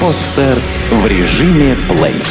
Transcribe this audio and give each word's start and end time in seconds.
Подстер 0.00 0.58
в 0.90 1.06
режиме 1.06 1.76
плей. 1.88 2.22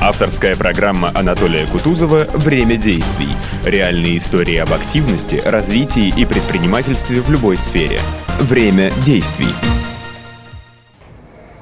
Авторская 0.00 0.56
программа 0.56 1.12
Анатолия 1.14 1.66
Кутузова 1.66 2.26
«Время 2.34 2.76
действий». 2.76 3.28
Реальные 3.64 4.18
истории 4.18 4.56
об 4.56 4.72
активности, 4.72 5.40
развитии 5.44 6.12
и 6.16 6.24
предпринимательстве 6.24 7.20
в 7.20 7.30
любой 7.30 7.56
сфере. 7.56 8.00
Время 8.40 8.90
действий. 9.04 9.54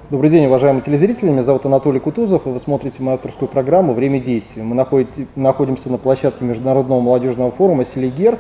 Добрый 0.09 0.31
день, 0.31 0.47
уважаемые 0.47 0.83
телезрители. 0.83 1.29
Меня 1.29 1.43
зовут 1.43 1.67
Анатолий 1.67 2.01
Кутузов, 2.01 2.47
и 2.47 2.49
вы 2.49 2.59
смотрите 2.59 3.03
мою 3.03 3.17
авторскую 3.17 3.49
программу 3.49 3.93
«Время 3.93 4.19
действий». 4.21 4.63
Мы 4.63 4.75
находимся 4.75 5.91
на 5.91 5.99
площадке 5.99 6.45
Международного 6.45 7.01
молодежного 7.01 7.51
форума 7.51 7.85
«Селигер», 7.85 8.39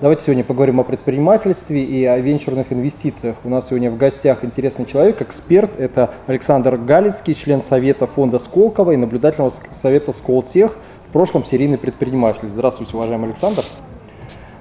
Давайте 0.00 0.24
сегодня 0.24 0.42
поговорим 0.42 0.80
о 0.80 0.82
предпринимательстве 0.82 1.84
и 1.84 2.04
о 2.04 2.18
венчурных 2.18 2.72
инвестициях. 2.72 3.36
У 3.44 3.48
нас 3.48 3.68
сегодня 3.68 3.92
в 3.92 3.96
гостях 3.96 4.44
интересный 4.44 4.86
человек, 4.86 5.22
эксперт. 5.22 5.70
Это 5.78 6.10
Александр 6.26 6.76
Галицкий, 6.76 7.34
член 7.34 7.62
Совета 7.62 8.08
фонда 8.08 8.40
Сколково 8.40 8.90
и 8.90 8.96
наблюдательного 8.96 9.52
совета 9.70 10.12
Сколтех, 10.12 10.76
в 11.08 11.12
прошлом 11.12 11.44
серийный 11.44 11.78
предприниматель. 11.78 12.48
Здравствуйте, 12.48 12.96
уважаемый 12.96 13.28
Александр. 13.28 13.62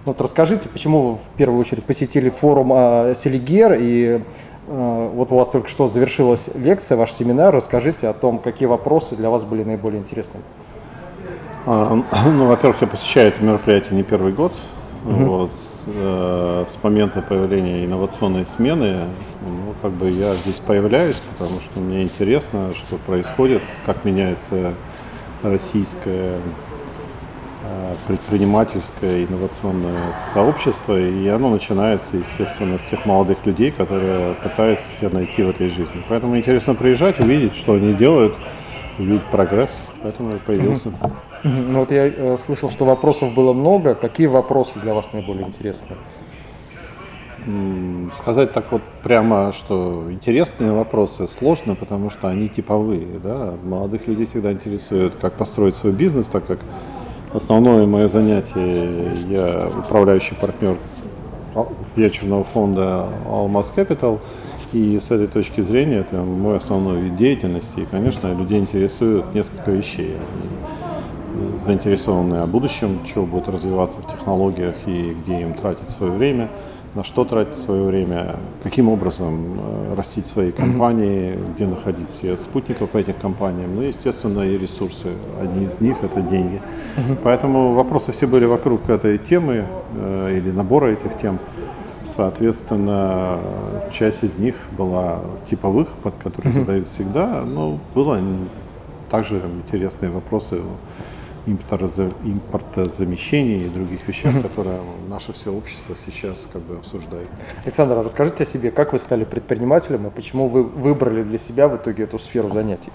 Вот 0.06 0.22
расскажите, 0.22 0.70
почему 0.70 1.14
вы 1.14 1.16
в 1.16 1.36
первую 1.36 1.60
очередь 1.60 1.84
посетили 1.84 2.30
форум 2.30 2.72
э, 2.72 3.14
Селигер 3.16 3.76
и 3.80 4.22
э, 4.68 5.10
вот 5.16 5.32
у 5.32 5.36
вас 5.36 5.50
только 5.50 5.68
что 5.68 5.88
завершилась 5.88 6.48
лекция, 6.54 6.96
ваш 6.96 7.12
семинар. 7.12 7.56
Расскажите 7.56 8.08
о 8.08 8.14
том, 8.14 8.38
какие 8.38 8.68
вопросы 8.68 9.16
для 9.16 9.32
вас 9.32 9.44
были 9.44 9.64
наиболее 9.64 10.00
интересными. 10.00 10.44
А, 11.66 12.04
ну, 12.26 12.46
во-первых, 12.46 12.82
я 12.82 12.88
посещаю 12.88 13.30
это 13.30 13.44
мероприятие 13.44 13.96
не 13.96 14.04
первый 14.04 14.32
год. 14.32 14.54
Угу. 15.06 15.26
Вот, 15.26 15.52
э, 15.88 16.66
с 16.68 16.84
момента 16.84 17.22
появления 17.22 17.84
инновационной 17.84 18.46
смены, 18.46 19.08
ну, 19.42 19.74
как 19.82 19.92
бы 19.92 20.10
я 20.10 20.34
здесь 20.36 20.62
появляюсь, 20.66 21.22
потому 21.38 21.60
что 21.60 21.82
мне 21.82 22.04
интересно, 22.04 22.74
что 22.74 22.98
происходит, 22.98 23.62
как 23.86 24.06
меняется 24.06 24.74
российское 25.42 26.38
э, 27.66 27.94
предпринимательское 28.08 29.26
инновационное 29.26 30.16
сообщество, 30.34 30.98
и 30.98 31.28
оно 31.28 31.50
начинается, 31.50 32.16
естественно, 32.16 32.78
с 32.78 32.90
тех 32.90 33.06
молодых 33.06 33.46
людей, 33.46 33.72
которые 33.72 34.36
пытаются 34.36 34.86
себя 34.98 35.10
найти 35.10 35.44
в 35.44 35.50
этой 35.50 35.68
жизни. 35.68 36.02
Поэтому 36.08 36.38
интересно 36.38 36.76
приезжать, 36.76 37.20
увидеть, 37.20 37.56
что 37.58 37.74
они 37.74 37.94
делают, 37.94 38.36
увидеть 38.98 39.24
прогресс, 39.32 39.86
поэтому 40.02 40.32
я 40.32 40.38
появился. 40.38 40.94
Ну 41.44 41.80
вот 41.82 41.92
я 41.92 42.08
э, 42.08 42.38
слышал, 42.46 42.70
что 42.70 42.86
вопросов 42.86 43.34
было 43.34 43.52
много. 43.52 43.96
Какие 43.96 44.28
вопросы 44.28 44.80
для 44.80 44.94
вас 44.94 45.12
наиболее 45.12 45.48
интересны? 45.48 45.98
Сказать 48.18 48.54
так 48.54 48.72
вот 48.72 48.82
прямо, 49.04 49.52
что 49.52 50.06
интересные 50.10 50.72
вопросы 50.72 51.28
сложно, 51.28 51.76
потому 51.76 52.10
что 52.10 52.30
они 52.30 52.48
типовые. 52.48 53.20
Да? 53.22 53.56
Молодых 53.62 54.08
людей 54.08 54.26
всегда 54.26 54.54
интересует, 54.54 55.16
как 55.20 55.34
построить 55.34 55.76
свой 55.76 55.92
бизнес, 55.92 56.28
так 56.28 56.46
как 56.46 56.60
основное 57.34 57.86
мое 57.86 58.08
занятие, 58.08 59.12
я 59.28 59.70
управляющий 59.78 60.36
партнер 60.36 60.78
вечерного 61.98 62.46
фонда 62.46 63.10
Алмаз 63.28 63.74
Capital, 63.76 64.20
и 64.72 65.00
с 65.00 65.12
этой 65.12 65.28
точки 65.28 65.60
зрения 65.60 65.98
это 65.98 66.16
мой 66.16 66.58
основной 66.58 67.02
вид 67.02 67.18
деятельности. 67.18 67.82
И, 67.82 67.86
конечно, 67.86 68.34
людей 68.34 68.60
интересует 68.60 69.34
несколько 69.34 69.72
вещей 69.72 70.16
заинтересованы 71.66 72.36
о 72.36 72.48
будущем, 72.48 73.00
чего 73.04 73.26
будет 73.26 73.48
развиваться 73.50 74.00
в 74.00 74.12
технологиях 74.12 74.76
и 74.86 75.16
где 75.22 75.42
им 75.42 75.54
тратить 75.54 75.90
свое 75.90 76.12
время, 76.12 76.50
на 76.96 77.04
что 77.04 77.26
тратить 77.26 77.56
свое 77.56 77.86
время, 77.86 78.36
каким 78.62 78.88
образом 78.88 79.60
э, 79.60 79.96
растить 79.96 80.28
свои 80.28 80.52
компании, 80.52 81.38
где 81.56 81.66
находить 81.66 82.10
себе 82.22 82.38
спутников 82.38 82.90
по 82.92 82.98
этим 82.98 83.14
компаниям, 83.14 83.76
ну, 83.76 83.82
естественно, 83.82 84.42
и 84.42 84.58
ресурсы. 84.58 85.08
Одни 85.42 85.66
из 85.66 85.82
них– 85.82 85.98
это 86.04 86.22
деньги. 86.22 86.62
Поэтому 87.24 87.74
вопросы 87.74 88.12
все 88.12 88.28
были 88.28 88.46
вокруг 88.46 88.90
этой 88.90 89.18
темы 89.18 89.66
э, 89.96 90.36
или 90.38 90.52
набора 90.52 90.88
этих 90.88 91.18
тем. 91.20 91.40
Соответственно, 92.16 93.40
часть 93.92 94.24
из 94.24 94.38
них 94.38 94.56
была 94.78 95.22
типовых, 95.50 95.88
под 96.04 96.14
которые 96.22 96.54
задают 96.54 96.90
всегда, 96.90 97.44
но 97.46 97.80
было 97.96 98.20
также 99.10 99.42
интересные 99.66 100.12
вопросы 100.12 100.60
импортозамещения 101.46 103.66
и 103.66 103.70
других 103.70 104.08
вещах, 104.08 104.42
которые 104.42 104.80
наше 105.10 105.34
все 105.34 105.52
общество 105.52 105.96
сейчас 106.06 106.46
как 106.54 106.62
бы 106.62 106.76
обсуждает. 106.76 107.28
Александр, 107.66 107.98
а 107.98 108.04
расскажите 108.04 108.44
о 108.44 108.48
себе, 108.48 108.72
как 108.72 108.94
вы 108.94 109.00
стали 109.00 109.26
предпринимателем 109.26 110.08
и 110.08 110.10
почему 110.10 110.48
вы 110.48 110.64
выбрали 110.64 111.24
для 111.24 111.38
себя 111.38 111.68
в 111.68 111.76
итоге 111.76 112.04
эту 112.04 112.18
сферу 112.20 112.50
занятий? 112.50 112.92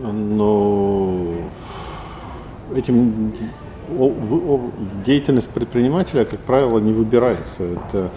Ну, 0.00 1.36
этим 2.74 3.32
деятельность 5.04 5.50
предпринимателя, 5.50 6.24
как 6.24 6.40
правило, 6.40 6.78
не 6.78 6.92
выбирается. 6.92 7.64
Это, 7.64 8.10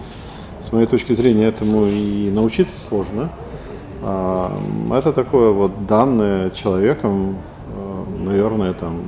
с 0.60 0.72
моей 0.72 0.86
точки 0.86 1.12
зрения, 1.12 1.46
этому 1.46 1.86
и 1.86 2.30
научиться 2.30 2.74
сложно. 2.88 3.30
А, 4.02 4.56
это 4.92 5.12
такое 5.12 5.50
вот 5.50 5.86
данное 5.86 6.50
человеком, 6.50 7.36
наверное, 8.24 8.72
там 8.72 9.02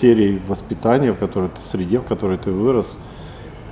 серии 0.00 0.40
воспитания, 0.48 1.12
в 1.12 1.18
которой 1.18 1.50
ты 1.50 1.60
среде, 1.70 1.98
в 1.98 2.04
которой 2.04 2.38
ты 2.38 2.50
вырос, 2.50 2.98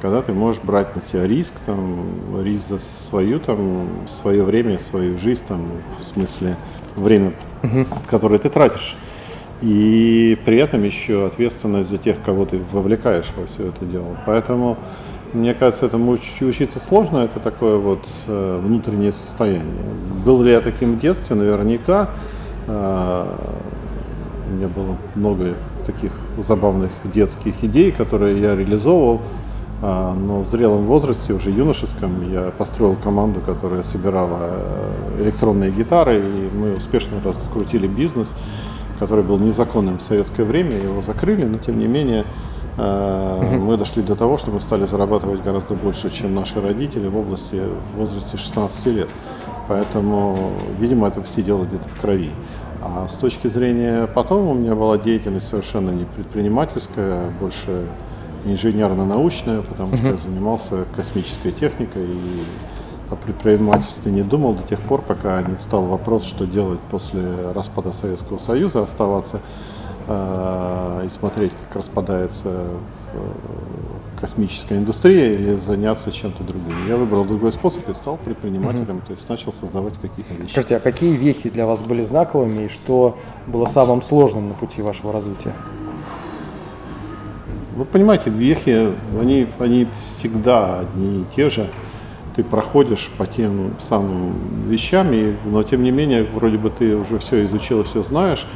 когда 0.02 0.22
ты 0.22 0.32
можешь 0.32 0.62
брать 0.62 0.94
на 0.94 1.02
себя 1.02 1.26
риск, 1.26 1.52
там, 1.64 2.42
риск 2.42 2.68
за 2.68 2.78
свою, 3.08 3.40
там, 3.40 3.88
свое 4.20 4.42
время, 4.42 4.78
свою 4.78 5.18
жизнь, 5.18 5.42
там, 5.48 5.62
в 5.98 6.14
смысле 6.14 6.56
время, 6.96 7.32
uh 7.62 7.86
которое 8.08 8.38
ты 8.38 8.50
тратишь. 8.50 8.96
И 9.62 10.38
при 10.44 10.58
этом 10.58 10.84
еще 10.84 11.26
ответственность 11.26 11.88
за 11.88 11.96
тех, 11.98 12.16
кого 12.24 12.44
ты 12.44 12.60
вовлекаешь 12.72 13.30
во 13.36 13.46
все 13.46 13.68
это 13.68 13.86
дело. 13.86 14.16
Поэтому, 14.26 14.76
мне 15.32 15.54
кажется, 15.54 15.86
этому 15.86 16.12
учиться 16.12 16.78
сложно, 16.78 17.18
это 17.18 17.40
такое 17.40 17.78
вот 17.78 18.06
э, 18.26 18.60
внутреннее 18.62 19.12
состояние. 19.12 19.64
Был 20.26 20.42
ли 20.42 20.52
я 20.52 20.60
таким 20.60 20.96
в 20.96 21.00
детстве? 21.00 21.36
Наверняка. 21.36 22.10
Э, 22.66 23.26
у 24.48 24.54
меня 24.54 24.68
было 24.68 24.96
много 25.14 25.54
таких 25.86 26.12
забавных 26.38 26.90
детских 27.04 27.62
идей, 27.64 27.92
которые 27.92 28.40
я 28.40 28.54
реализовывал. 28.54 29.20
А, 29.82 30.14
но 30.14 30.40
в 30.40 30.48
зрелом 30.48 30.86
возрасте, 30.86 31.34
уже 31.34 31.50
юношеском, 31.50 32.32
я 32.32 32.50
построил 32.56 32.96
команду, 32.96 33.40
которая 33.44 33.82
собирала 33.82 34.38
э, 34.40 35.22
электронные 35.24 35.70
гитары, 35.70 36.18
и 36.18 36.50
мы 36.56 36.74
успешно 36.74 37.18
раскрутили 37.22 37.86
бизнес, 37.86 38.32
который 38.98 39.22
был 39.22 39.38
незаконным 39.38 39.98
в 39.98 40.02
советское 40.02 40.44
время, 40.44 40.78
его 40.78 41.02
закрыли, 41.02 41.44
но 41.44 41.58
тем 41.58 41.78
не 41.78 41.86
менее 41.86 42.24
э, 42.78 43.58
мы 43.58 43.76
дошли 43.76 44.02
до 44.02 44.16
того, 44.16 44.38
что 44.38 44.50
мы 44.50 44.60
стали 44.60 44.86
зарабатывать 44.86 45.42
гораздо 45.42 45.74
больше, 45.74 46.10
чем 46.10 46.34
наши 46.34 46.58
родители 46.58 47.06
в 47.08 47.16
области 47.16 47.60
в 47.92 47.98
возрасте 47.98 48.38
16 48.38 48.86
лет. 48.86 49.08
Поэтому, 49.68 50.52
видимо, 50.78 51.08
это 51.08 51.22
все 51.22 51.42
дело 51.42 51.64
где-то 51.64 51.88
в 51.88 52.00
крови. 52.00 52.30
А 52.88 53.08
с 53.08 53.14
точки 53.14 53.48
зрения 53.48 54.06
потом 54.06 54.46
у 54.46 54.54
меня 54.54 54.76
была 54.76 54.96
деятельность 54.96 55.48
совершенно 55.48 55.90
не 55.90 56.04
предпринимательская, 56.04 57.26
а 57.26 57.30
больше 57.40 57.84
инженерно-научная, 58.44 59.62
потому 59.62 59.96
что 59.96 60.06
я 60.06 60.18
занимался 60.18 60.84
космической 60.94 61.50
техникой 61.50 62.04
и 62.04 62.42
о 63.10 63.16
предпринимательстве 63.16 64.12
не 64.12 64.22
думал 64.22 64.54
до 64.54 64.62
тех 64.62 64.80
пор, 64.80 65.02
пока 65.02 65.42
не 65.42 65.58
стал 65.58 65.86
вопрос, 65.86 66.24
что 66.24 66.46
делать 66.46 66.78
после 66.90 67.50
распада 67.52 67.92
Советского 67.92 68.38
Союза, 68.38 68.82
оставаться 68.84 69.40
э, 70.06 71.02
и 71.06 71.08
смотреть, 71.10 71.52
как 71.68 71.78
распадается 71.78 72.66
космическая 74.20 74.78
индустрия 74.78 75.34
или 75.34 75.56
заняться 75.56 76.10
чем-то 76.10 76.42
другим. 76.42 76.74
Я 76.88 76.96
выбрал 76.96 77.24
другой 77.24 77.52
способ 77.52 77.88
и 77.88 77.94
стал 77.94 78.16
предпринимателем, 78.16 78.96
mm-hmm. 78.96 79.06
то 79.06 79.12
есть 79.12 79.28
начал 79.28 79.52
создавать 79.52 79.94
какие-то 80.00 80.34
вещи. 80.34 80.50
Скажите, 80.50 80.76
а 80.76 80.80
какие 80.80 81.14
вехи 81.16 81.48
для 81.50 81.66
вас 81.66 81.82
были 81.82 82.02
знаковыми 82.02 82.64
и 82.64 82.68
что 82.68 83.18
было 83.46 83.66
самым 83.66 84.02
сложным 84.02 84.48
на 84.48 84.54
пути 84.54 84.82
вашего 84.82 85.12
развития? 85.12 85.52
Вы 87.76 87.84
понимаете, 87.84 88.30
вехи, 88.30 88.90
они, 89.20 89.46
они 89.58 89.86
всегда 90.00 90.80
одни 90.80 91.20
и 91.20 91.24
те 91.36 91.50
же. 91.50 91.68
Ты 92.34 92.42
проходишь 92.42 93.10
по 93.18 93.26
тем 93.26 93.72
самым 93.88 94.34
вещам, 94.68 95.12
и, 95.12 95.34
но 95.44 95.62
тем 95.62 95.82
не 95.82 95.90
менее, 95.90 96.24
вроде 96.24 96.58
бы 96.58 96.70
ты 96.70 96.94
уже 96.94 97.18
все 97.18 97.44
изучил 97.46 97.80
и 97.80 97.84
все 97.84 98.02
знаешь, 98.02 98.46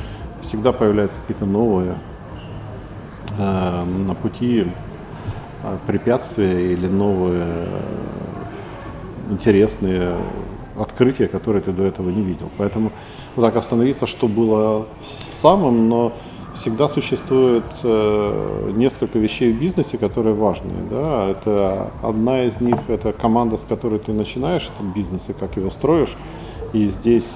всегда 0.42 0.72
появляются 0.72 1.18
какие-то 1.20 1.46
новые 1.46 1.94
э, 3.38 3.84
на 4.06 4.14
пути 4.14 4.66
препятствия 5.86 6.72
или 6.72 6.86
новые 6.86 7.44
э, 7.44 7.80
интересные 9.30 10.16
открытия, 10.78 11.28
которые 11.28 11.62
ты 11.62 11.72
до 11.72 11.84
этого 11.84 12.10
не 12.10 12.22
видел. 12.22 12.48
Поэтому 12.58 12.92
вот 13.36 13.44
так 13.44 13.56
остановиться, 13.56 14.06
что 14.06 14.28
было 14.28 14.86
самым, 15.40 15.88
но 15.88 16.12
всегда 16.54 16.88
существует 16.88 17.64
э, 17.82 18.72
несколько 18.74 19.18
вещей 19.18 19.52
в 19.52 19.58
бизнесе, 19.58 19.98
которые 19.98 20.34
важны. 20.34 20.72
Да? 20.90 21.28
Это 21.28 21.90
одна 22.02 22.44
из 22.44 22.60
них 22.60 22.76
это 22.88 23.12
команда, 23.12 23.56
с 23.56 23.62
которой 23.62 23.98
ты 23.98 24.12
начинаешь 24.12 24.70
этот 24.74 24.94
бизнес 24.94 25.24
и 25.28 25.32
как 25.32 25.56
его 25.56 25.70
строишь. 25.70 26.14
И 26.72 26.86
здесь 26.86 27.26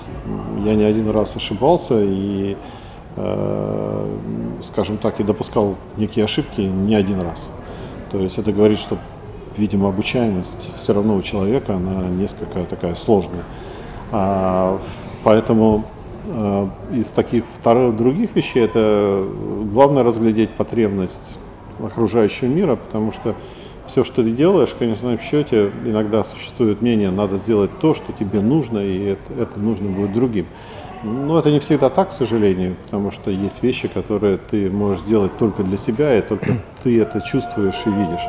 я 0.64 0.74
не 0.74 0.84
один 0.84 1.10
раз 1.10 1.34
ошибался 1.34 2.00
и, 2.00 2.56
э, 3.16 4.16
скажем 4.64 4.98
так, 4.98 5.20
и 5.20 5.24
допускал 5.24 5.76
некие 5.96 6.24
ошибки 6.24 6.60
не 6.60 6.94
один 6.94 7.20
раз. 7.20 7.48
То 8.14 8.20
есть 8.20 8.38
это 8.38 8.52
говорит, 8.52 8.78
что, 8.78 8.96
видимо, 9.56 9.88
обучаемость 9.88 10.76
все 10.76 10.94
равно 10.94 11.16
у 11.16 11.22
человека, 11.22 11.74
она 11.74 12.06
несколько 12.10 12.62
такая 12.70 12.94
сложная. 12.94 13.42
А, 14.12 14.78
поэтому 15.24 15.84
э, 16.26 16.68
из 16.92 17.08
таких 17.08 17.42
вторых, 17.58 17.96
других 17.96 18.36
вещей 18.36 18.66
это 18.66 19.26
главное 19.72 20.04
разглядеть 20.04 20.50
потребность 20.50 21.18
окружающего 21.84 22.46
мира, 22.46 22.76
потому 22.76 23.10
что 23.10 23.34
все, 23.88 24.04
что 24.04 24.22
ты 24.22 24.30
делаешь, 24.30 24.68
в 24.68 24.78
конечном 24.78 25.18
счете, 25.18 25.72
иногда 25.84 26.22
существует 26.22 26.82
мнение, 26.82 27.10
надо 27.10 27.38
сделать 27.38 27.72
то, 27.80 27.94
что 27.94 28.12
тебе 28.12 28.40
нужно, 28.40 28.78
и 28.78 29.06
это, 29.06 29.42
это 29.42 29.58
нужно 29.58 29.88
будет 29.88 30.12
другим. 30.12 30.46
Но 31.04 31.38
это 31.38 31.50
не 31.50 31.60
всегда 31.60 31.90
так, 31.90 32.08
к 32.08 32.12
сожалению, 32.12 32.76
потому 32.86 33.10
что 33.10 33.30
есть 33.30 33.62
вещи, 33.62 33.88
которые 33.88 34.38
ты 34.38 34.70
можешь 34.70 35.00
сделать 35.00 35.36
только 35.36 35.62
для 35.62 35.76
себя, 35.76 36.18
и 36.18 36.22
только 36.22 36.56
ты 36.82 36.98
это 36.98 37.20
чувствуешь 37.20 37.80
и 37.84 37.90
видишь. 37.90 38.26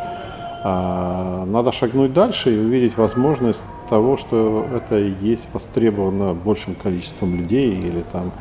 А 0.68 1.45
надо 1.45 1.72
шагнуть 1.72 2.12
дальше 2.12 2.54
и 2.54 2.60
увидеть 2.60 2.98
возможность 2.98 3.62
того, 3.89 4.18
что 4.18 4.66
это 4.74 4.98
есть 4.98 5.48
востребовано 5.54 6.33
большим 6.33 6.75
количеством 6.75 7.38
людей 7.38 7.80
или 7.80 8.04
там 8.12 8.31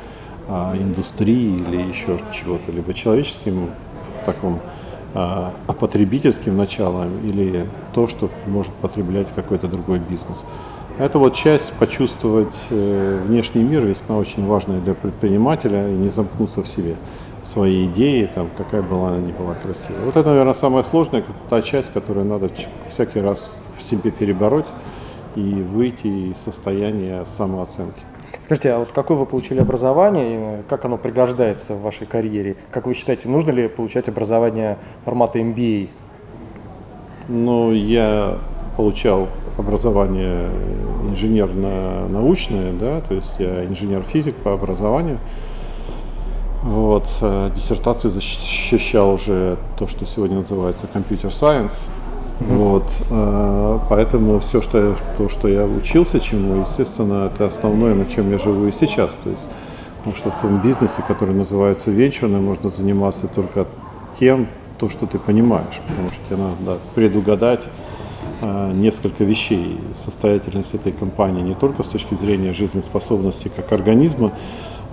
а, 0.49 0.75
индустрии 0.77 1.57
или 1.57 1.83
еще 1.83 2.19
чего-то, 2.33 2.73
либо 2.73 2.93
человеческим 2.93 3.69
в 4.21 4.25
таком 4.25 4.59
а, 5.15 5.53
потребительским 5.79 6.57
началом 6.57 7.25
или 7.25 7.67
то, 7.93 8.09
что 8.09 8.31
может 8.47 8.73
потреблять 8.73 9.29
какой-то 9.37 9.69
другой 9.69 10.01
бизнес. 10.01 10.45
Это 10.97 11.19
вот 11.19 11.35
часть 11.35 11.73
почувствовать 11.73 12.55
э, 12.71 13.21
внешний 13.27 13.65
мир 13.65 13.85
весьма 13.85 14.17
очень 14.17 14.47
важная 14.47 14.79
для 14.81 14.95
предпринимателя 14.95 15.89
и 15.89 15.93
не 15.93 16.09
замкнуться 16.09 16.63
в 16.63 16.69
себе 16.69 16.95
свои 17.43 17.87
идеи, 17.87 18.31
там, 18.33 18.49
какая 18.57 18.83
была 18.83 19.09
она 19.09 19.19
не 19.19 19.33
была 19.33 19.55
красивая. 19.55 20.05
Вот 20.05 20.17
это, 20.17 20.29
наверное, 20.29 20.55
самая 20.55 20.85
сложная, 20.85 21.25
та 21.51 21.63
часть, 21.63 21.93
которую 21.93 22.27
надо 22.27 22.49
всякий 22.89 23.21
раз 23.21 23.57
в 23.77 23.83
себе 23.83 24.13
перебороть 24.13 24.67
и 25.35 25.41
выйти 25.41 26.07
из 26.07 26.37
состояния 26.39 27.25
самооценки. 27.25 28.03
Скажите, 28.45 28.73
а 28.73 28.79
вот 28.79 28.91
какое 28.95 29.17
вы 29.17 29.27
получили 29.27 29.59
образование 29.59 30.61
и 30.61 30.63
как 30.69 30.85
оно 30.85 30.97
пригождается 30.97 31.75
в 31.75 31.83
вашей 31.83 32.07
карьере? 32.07 32.57
Как 32.71 32.87
вы 32.87 32.95
считаете, 32.95 33.29
нужно 33.29 33.51
ли 33.51 33.67
получать 33.67 34.09
образование 34.09 34.79
формата 35.05 35.41
MBA? 35.41 35.89
Ну, 37.29 37.73
я 37.73 38.39
получал 38.77 39.29
образование 39.57 40.51
инженерно-научное, 41.11 42.73
да, 42.73 43.01
то 43.01 43.15
есть 43.15 43.35
я 43.39 43.65
инженер-физик 43.65 44.35
по 44.37 44.53
образованию. 44.53 45.19
Вот, 46.63 47.07
э, 47.21 47.51
диссертацию 47.55 48.11
защищал 48.11 49.15
уже 49.15 49.59
то, 49.79 49.87
что 49.87 50.07
сегодня 50.07 50.39
называется 50.39 50.87
компьютер. 50.87 51.31
Mm-hmm. 51.31 52.57
Вот, 52.57 52.85
э, 53.11 53.79
поэтому 53.91 54.41
все, 54.41 54.63
что, 54.63 54.97
то, 55.19 55.29
что 55.29 55.47
я 55.49 55.65
учился 55.65 56.21
чему, 56.21 56.63
естественно, 56.63 57.31
это 57.33 57.47
основное, 57.47 57.95
на 57.95 58.07
чем 58.07 58.31
я 58.31 58.39
живу 58.39 58.67
и 58.67 58.73
сейчас. 58.73 59.15
То 59.23 59.31
есть, 59.31 59.47
потому 59.99 60.17
что 60.17 60.31
в 60.31 60.41
том 60.41 60.61
бизнесе, 60.61 61.03
который 61.07 61.35
называется 61.35 61.91
венчурным, 61.91 62.45
можно 62.45 62.71
заниматься 62.71 63.29
только 63.29 63.67
тем, 64.19 64.49
то, 64.79 64.89
что 64.89 65.07
ты 65.07 65.19
понимаешь, 65.19 65.81
потому 65.87 66.09
что 66.09 66.19
тебе 66.27 66.39
надо 66.39 66.79
предугадать 66.95 67.61
несколько 68.75 69.25
вещей. 69.25 69.79
Состоятельность 70.05 70.75
этой 70.75 70.93
компании 70.93 71.43
не 71.43 71.55
только 71.55 71.83
с 71.83 71.87
точки 71.87 72.15
зрения 72.15 72.53
жизнеспособности 72.53 73.51
как 73.55 73.73
организма, 73.73 74.33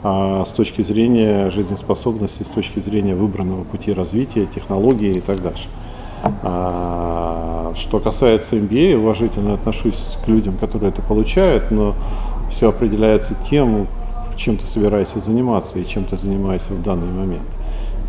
а 0.04 0.46
с 0.46 0.50
точки 0.50 0.82
зрения 0.82 1.52
жизнеспособности, 1.52 2.44
с 2.44 2.48
точки 2.48 2.80
зрения 2.80 3.16
выбранного 3.16 3.64
пути 3.64 3.94
развития, 3.94 4.48
технологии 4.48 5.18
и 5.18 5.22
так 5.22 5.42
дальше. 5.42 5.68
А, 6.44 7.74
что 7.78 8.00
касается 8.00 8.56
MBA, 8.56 8.98
уважительно 8.98 9.54
отношусь 9.54 10.18
к 10.24 10.28
людям, 10.28 10.58
которые 10.58 10.90
это 10.90 11.02
получают, 11.02 11.72
но 11.72 11.96
все 12.52 12.70
определяется 12.70 13.36
тем, 13.50 13.88
чем 14.38 14.58
ты 14.58 14.66
собираешься 14.66 15.20
заниматься 15.20 15.80
и 15.80 15.88
чем 15.88 16.04
ты 16.04 16.18
занимаешься 16.18 16.74
в 16.74 16.84
данный 16.84 17.12
момент. 17.12 17.48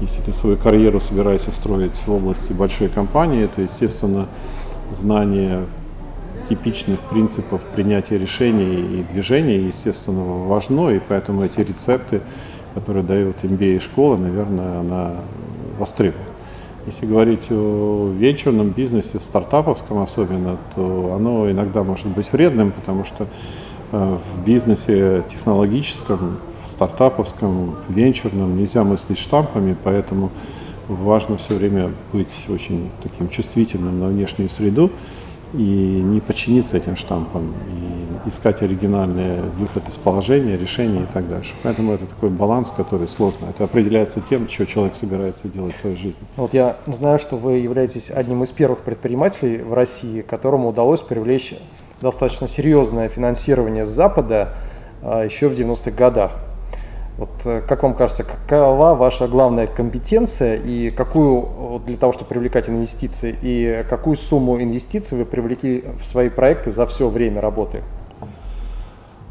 Если 0.00 0.21
ты 0.21 0.33
свою 0.33 0.56
карьеру 0.56 1.00
собираешься 1.00 1.53
строить 1.53 1.93
в 2.06 2.12
области 2.12 2.53
большой 2.53 2.89
компании, 2.89 3.49
то, 3.55 3.62
естественно, 3.62 4.27
знание 4.94 5.65
типичных 6.49 7.00
принципов 7.00 7.61
принятия 7.75 8.19
решений 8.19 9.00
и 9.00 9.12
движения, 9.12 9.67
естественно, 9.67 10.23
важно, 10.47 10.91
и 10.91 11.00
поэтому 11.00 11.44
эти 11.44 11.61
рецепты, 11.61 12.21
которые 12.75 13.05
дают 13.05 13.37
MBA 13.43 13.81
школа, 13.81 14.17
наверное, 14.17 14.81
она 14.81 15.12
востребована. 15.79 16.27
Если 16.87 17.06
говорить 17.06 17.50
о 17.50 18.12
венчурном 18.19 18.71
бизнесе, 18.71 19.21
стартаповском 19.21 20.03
особенно, 20.03 20.59
то 20.75 21.15
оно 21.17 21.49
иногда 21.49 21.85
может 21.85 22.09
быть 22.09 22.33
вредным, 22.33 22.73
потому 22.73 23.05
что 23.05 23.29
э, 23.93 24.17
в 24.17 24.44
бизнесе 24.44 25.23
технологическом, 25.31 26.39
стартаповском, 26.73 27.77
венчурном 27.89 28.56
нельзя 28.56 28.83
мыслить 28.83 29.19
штампами, 29.19 29.77
поэтому 29.85 30.31
важно 30.88 31.37
все 31.37 31.55
время 31.55 31.90
быть 32.12 32.32
очень 32.49 32.90
таким 33.02 33.29
чувствительным 33.29 34.00
на 34.00 34.06
внешнюю 34.06 34.49
среду 34.50 34.90
и 35.55 35.56
не 35.58 36.20
подчиниться 36.20 36.76
этим 36.76 36.96
штампам, 36.96 37.52
и 37.69 38.29
искать 38.29 38.62
оригинальный 38.62 39.43
выход 39.58 39.88
из 39.88 39.94
положения, 39.94 40.56
решения 40.56 41.02
и 41.02 41.06
так 41.12 41.29
дальше. 41.29 41.52
Поэтому 41.62 41.93
это 41.93 42.06
такой 42.06 42.31
баланс, 42.31 42.73
который 42.75 43.08
сложно. 43.08 43.46
Это 43.50 43.64
определяется 43.64 44.23
тем, 44.29 44.49
что 44.49 44.67
человек 44.67 44.94
собирается 44.96 45.49
делать 45.49 45.76
в 45.76 45.81
своей 45.81 45.96
жизни. 45.96 46.20
Вот 46.37 46.55
я 46.55 46.76
знаю, 46.87 47.19
что 47.19 47.37
вы 47.37 47.55
являетесь 47.55 48.11
одним 48.11 48.43
из 48.44 48.50
первых 48.50 48.81
предпринимателей 48.81 49.58
в 49.58 49.75
России, 49.75 50.23
которому 50.23 50.69
удалось 50.69 51.00
привлечь 51.00 51.55
достаточно 52.00 52.49
серьезное 52.49 53.08
финансирование 53.08 53.87
с 53.87 53.90
Запада 53.90 54.55
а, 55.02 55.25
еще 55.25 55.49
в 55.49 55.52
90-х 55.52 55.90
годах. 55.90 56.32
Вот 57.22 57.30
э, 57.44 57.62
как 57.69 57.84
вам 57.84 57.94
кажется, 57.94 58.24
какова 58.24 58.96
ваша 58.96 59.28
главная 59.28 59.69
компетенция 59.69 60.56
и 60.56 60.90
какую 60.90 61.80
для 61.86 61.96
того, 61.96 62.12
чтобы 62.12 62.28
привлекать 62.28 62.69
инвестиции, 62.69 63.36
и 63.42 63.84
какую 63.88 64.16
сумму 64.16 64.60
инвестиций 64.60 65.16
вы 65.16 65.24
привлекли 65.24 65.84
в 66.02 66.04
свои 66.04 66.30
проекты 66.30 66.72
за 66.72 66.84
все 66.84 67.08
время 67.08 67.41
работы? 67.41 67.84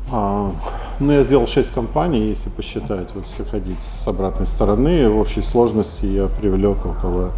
А, 0.10 0.54
ну, 1.02 1.12
я 1.12 1.24
сделал 1.24 1.48
6 1.48 1.74
компаний, 1.74 2.30
если 2.30 2.50
посчитать, 2.50 3.10
вот 3.14 3.26
если 3.26 3.44
ходить 3.44 3.80
с 4.02 4.08
обратной 4.08 4.48
стороны, 4.48 5.10
в 5.10 5.18
общей 5.20 5.42
сложности 5.42 6.06
я 6.06 6.28
привлек 6.28 6.86
около, 6.86 7.32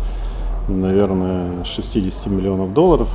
наверное, 0.67 1.63
60 1.63 2.27
миллионов 2.27 2.73
долларов 2.73 3.09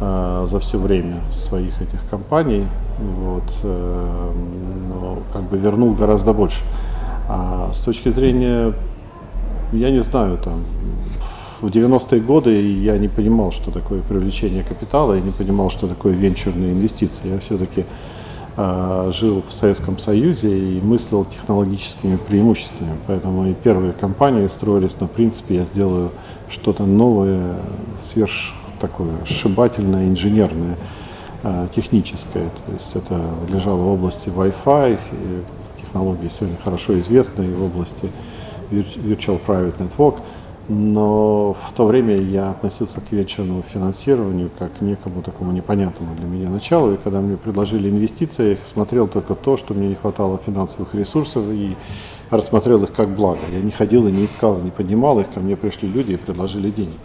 за 0.00 0.58
все 0.60 0.78
время 0.78 1.20
своих 1.30 1.80
этих 1.82 2.00
компаний 2.08 2.66
вот, 3.00 3.50
э, 3.62 4.32
но 4.88 5.18
как 5.32 5.42
бы 5.44 5.58
вернул 5.58 5.94
гораздо 5.94 6.32
больше. 6.32 6.60
А 7.28 7.72
с 7.74 7.78
точки 7.78 8.10
зрения, 8.10 8.74
я 9.72 9.90
не 9.90 10.02
знаю, 10.02 10.38
там, 10.38 10.64
в 11.60 11.66
90-е 11.66 12.20
годы 12.20 12.60
я 12.60 12.98
не 12.98 13.08
понимал, 13.08 13.52
что 13.52 13.70
такое 13.70 14.02
привлечение 14.02 14.64
капитала, 14.64 15.14
я 15.14 15.20
не 15.20 15.30
понимал, 15.30 15.70
что 15.70 15.86
такое 15.86 16.12
венчурные 16.12 16.72
инвестиции. 16.72 17.28
Я 17.28 17.38
все-таки 17.38 17.84
э, 18.56 19.12
жил 19.14 19.42
в 19.48 19.52
Советском 19.52 19.98
Союзе 19.98 20.58
и 20.58 20.80
мыслил 20.80 21.24
технологическими 21.24 22.16
преимуществами. 22.16 22.92
Поэтому 23.06 23.46
и 23.46 23.54
первые 23.54 23.92
компании 23.92 24.46
строились 24.48 24.98
на 25.00 25.06
принципе, 25.06 25.56
я 25.56 25.64
сделаю 25.64 26.10
что-то 26.50 26.84
новое, 26.84 27.56
сверх 28.12 28.32
такое 28.80 29.24
сшибательное, 29.26 30.08
инженерное. 30.08 30.76
Э, 31.42 31.68
техническое, 31.74 32.50
то 32.66 32.72
есть 32.72 32.94
это 32.94 33.20
лежало 33.48 33.80
в 33.80 33.88
области 33.94 34.28
Wi-Fi, 34.28 34.98
технологии 35.80 36.28
сегодня 36.28 36.56
хорошо 36.62 36.98
известны 36.98 37.48
в 37.54 37.64
области 37.64 38.10
Virtual 38.70 39.40
Private 39.44 39.74
Network, 39.78 40.20
но 40.68 41.56
в 41.68 41.72
то 41.74 41.86
время 41.86 42.16
я 42.20 42.50
относился 42.50 43.00
к 43.00 43.10
венчурному 43.10 43.62
финансированию 43.62 44.50
как 44.58 44.78
к 44.78 44.80
некому 44.82 45.22
такому 45.22 45.52
непонятному 45.52 46.14
для 46.14 46.26
меня 46.26 46.50
началу, 46.50 46.92
и 46.92 46.96
когда 46.96 47.20
мне 47.20 47.36
предложили 47.36 47.88
инвестиции, 47.88 48.50
я 48.50 48.56
смотрел 48.72 49.08
только 49.08 49.34
то, 49.34 49.56
что 49.56 49.74
мне 49.74 49.88
не 49.88 49.94
хватало 49.94 50.38
финансовых 50.44 50.94
ресурсов, 50.94 51.44
и 51.50 51.74
рассмотрел 52.30 52.84
их 52.84 52.92
как 52.92 53.08
благо. 53.08 53.40
Я 53.52 53.60
не 53.60 53.72
ходил 53.72 54.06
и 54.06 54.12
не 54.12 54.26
искал, 54.26 54.58
не 54.58 54.70
поднимал 54.70 55.18
их, 55.20 55.26
ко 55.32 55.40
мне 55.40 55.56
пришли 55.56 55.88
люди 55.88 56.12
и 56.12 56.16
предложили 56.16 56.70
деньги. 56.70 56.98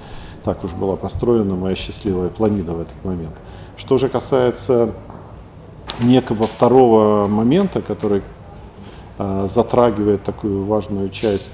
Так 0.45 0.63
уж 0.63 0.71
была 0.73 0.95
построена 0.95 1.55
моя 1.55 1.75
счастливая 1.75 2.29
планида 2.29 2.73
в 2.73 2.81
этот 2.81 3.03
момент. 3.03 3.33
Что 3.77 3.97
же 3.97 4.09
касается 4.09 4.91
некого 5.99 6.45
второго 6.45 7.27
момента, 7.27 7.81
который 7.81 8.21
э, 9.17 9.47
затрагивает 9.53 10.23
такую 10.23 10.65
важную 10.65 11.09
часть 11.09 11.49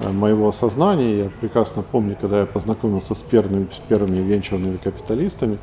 э, 0.00 0.12
моего 0.12 0.52
сознания. 0.52 1.18
Я 1.18 1.30
прекрасно 1.40 1.82
помню, 1.82 2.14
когда 2.20 2.40
я 2.40 2.46
познакомился 2.46 3.14
с 3.14 3.20
первыми, 3.20 3.68
с 3.74 3.88
первыми 3.88 4.18
венчурными 4.18 4.76
капиталистами, 4.76 5.58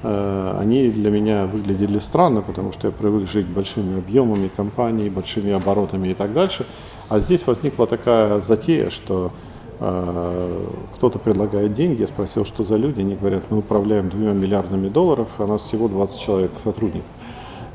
они 0.00 0.90
для 0.90 1.10
меня 1.10 1.46
выглядели 1.46 1.98
странно, 1.98 2.40
потому 2.40 2.72
что 2.72 2.86
я 2.86 2.92
привык 2.92 3.28
жить 3.28 3.46
большими 3.46 3.98
объемами 3.98 4.46
компаний, 4.46 5.10
большими 5.10 5.50
оборотами 5.50 6.06
и 6.08 6.14
так 6.14 6.32
дальше. 6.32 6.66
А 7.08 7.18
здесь 7.18 7.44
возникла 7.44 7.88
такая 7.88 8.40
затея, 8.40 8.90
что 8.90 9.32
кто-то 9.78 11.20
предлагает 11.20 11.74
деньги, 11.74 12.00
я 12.00 12.08
спросил, 12.08 12.44
что 12.44 12.64
за 12.64 12.76
люди, 12.76 13.00
они 13.00 13.14
говорят, 13.14 13.44
мы 13.50 13.58
управляем 13.58 14.08
двумя 14.08 14.32
миллиардами 14.32 14.88
долларов, 14.88 15.28
а 15.38 15.46
нас 15.46 15.62
всего 15.62 15.86
20 15.86 16.18
человек 16.18 16.50
сотрудников. 16.62 17.06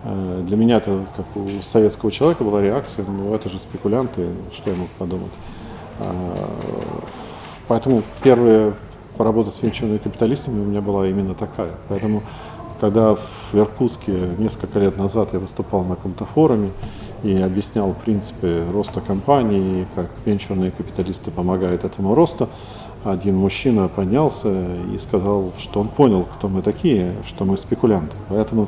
Э, 0.03 0.43
для 0.45 0.57
меня 0.57 0.77
это, 0.77 1.05
как 1.15 1.25
у 1.35 1.61
советского 1.63 2.11
человека, 2.11 2.43
была 2.43 2.61
реакция, 2.61 3.05
ну 3.05 3.33
это 3.33 3.49
же 3.49 3.57
спекулянты, 3.57 4.27
что 4.53 4.69
я 4.69 4.75
мог 4.75 4.89
подумать. 4.89 5.31
Э, 5.99 6.13
поэтому 7.67 8.03
первая 8.21 8.73
поработа 9.17 9.51
с 9.51 9.61
венчурными 9.61 9.99
капиталистами 9.99 10.59
у 10.59 10.65
меня 10.65 10.81
была 10.81 11.07
именно 11.07 11.35
такая. 11.35 11.71
Поэтому, 11.87 12.23
когда 12.81 13.15
в 13.15 13.53
Иркутске 13.53 14.13
несколько 14.37 14.79
лет 14.79 14.97
назад 14.97 15.29
я 15.33 15.39
выступал 15.39 15.83
на 15.83 15.95
каком-то 15.95 16.25
форуме 16.25 16.71
и 17.23 17.35
объяснял 17.37 17.93
принципы 18.05 18.63
роста 18.71 19.01
компании, 19.01 19.87
как 19.95 20.07
венчурные 20.25 20.71
капиталисты 20.71 21.31
помогают 21.31 21.83
этому 21.83 22.13
росту, 22.15 22.49
один 23.03 23.35
мужчина 23.35 23.87
поднялся 23.87 24.49
и 24.93 24.97
сказал, 24.97 25.51
что 25.57 25.81
он 25.81 25.87
понял, 25.87 26.25
кто 26.37 26.47
мы 26.47 26.61
такие, 26.61 27.13
что 27.27 27.45
мы 27.45 27.57
спекулянты. 27.57 28.15
Поэтому 28.29 28.67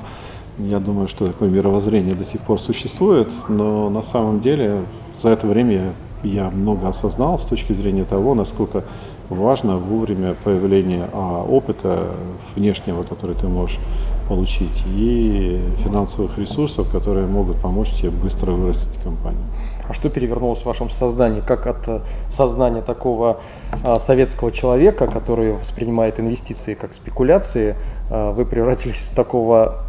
я 0.57 0.79
думаю, 0.79 1.07
что 1.07 1.27
такое 1.27 1.49
мировоззрение 1.49 2.15
до 2.15 2.25
сих 2.25 2.41
пор 2.41 2.59
существует, 2.59 3.29
но 3.49 3.89
на 3.89 4.03
самом 4.03 4.41
деле 4.41 4.81
за 5.21 5.29
это 5.29 5.47
время 5.47 5.93
я 6.23 6.49
много 6.49 6.87
осознал 6.87 7.39
с 7.39 7.43
точки 7.43 7.73
зрения 7.73 8.03
того, 8.03 8.35
насколько 8.35 8.83
важно 9.29 9.77
вовремя 9.77 10.35
появления 10.43 11.09
а, 11.11 11.43
опыта 11.43 12.11
внешнего, 12.55 13.03
который 13.03 13.35
ты 13.35 13.47
можешь 13.47 13.79
получить, 14.27 14.83
и 14.87 15.61
финансовых 15.83 16.37
ресурсов, 16.37 16.89
которые 16.91 17.27
могут 17.27 17.57
помочь 17.57 17.91
тебе 17.99 18.09
быстро 18.09 18.51
вырастить 18.51 19.01
компанию. 19.03 19.43
А 19.87 19.93
что 19.93 20.09
перевернулось 20.09 20.61
в 20.61 20.65
вашем 20.65 20.89
сознании? 20.89 21.41
Как 21.41 21.67
от 21.67 21.87
э, 21.87 21.99
сознания 22.29 22.81
такого 22.81 23.39
а, 23.83 23.99
советского 23.99 24.51
человека, 24.51 25.07
который 25.07 25.53
воспринимает 25.53 26.19
инвестиции 26.19 26.73
как 26.73 26.93
спекуляции, 26.93 27.75
а, 28.09 28.31
вы 28.31 28.45
превратились 28.45 29.09
в 29.09 29.15
такого 29.15 29.83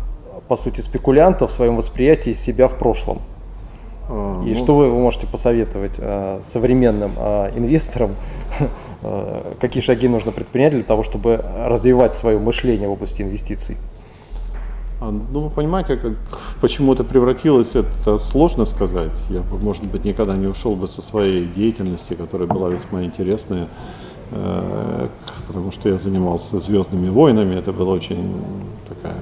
по 0.49 0.57
сути, 0.57 0.83
спекулянта 0.83 1.49
в 1.49 1.50
своем 1.50 1.76
восприятии 1.76 2.35
себя 2.35 2.69
в 2.69 2.75
прошлом. 2.78 3.21
А, 4.09 4.43
И 4.45 4.50
ну, 4.50 4.57
что 4.57 4.76
вы 4.76 4.90
можете 4.90 5.26
посоветовать 5.26 5.99
современным 6.45 7.12
инвесторам, 7.57 8.11
какие 9.61 9.83
шаги 9.83 10.09
нужно 10.09 10.31
предпринять 10.31 10.73
для 10.73 10.83
того, 10.83 11.05
чтобы 11.05 11.43
развивать 11.64 12.14
свое 12.14 12.38
мышление 12.38 12.87
в 12.87 12.93
области 12.93 13.23
инвестиций? 13.23 13.78
А, 14.98 15.10
ну, 15.10 15.40
вы 15.40 15.50
понимаете, 15.50 15.96
как, 15.96 16.12
почему 16.60 16.94
это 16.94 17.04
превратилось, 17.04 17.74
это 17.74 18.18
сложно 18.18 18.64
сказать. 18.64 19.12
Я 19.28 19.42
может 19.60 19.84
быть, 19.84 20.04
никогда 20.04 20.36
не 20.36 20.46
ушел 20.46 20.74
бы 20.74 20.88
со 20.88 21.02
своей 21.02 21.46
деятельности, 21.46 22.14
которая 22.14 22.48
была 22.48 22.70
весьма 22.70 23.04
интересная, 23.04 23.68
э, 24.30 25.08
потому 25.46 25.70
что 25.72 25.90
я 25.90 25.98
занимался 25.98 26.60
звездными 26.60 27.10
войнами, 27.10 27.56
это 27.56 27.72
была 27.72 27.92
очень 27.92 28.42
такая 28.88 29.16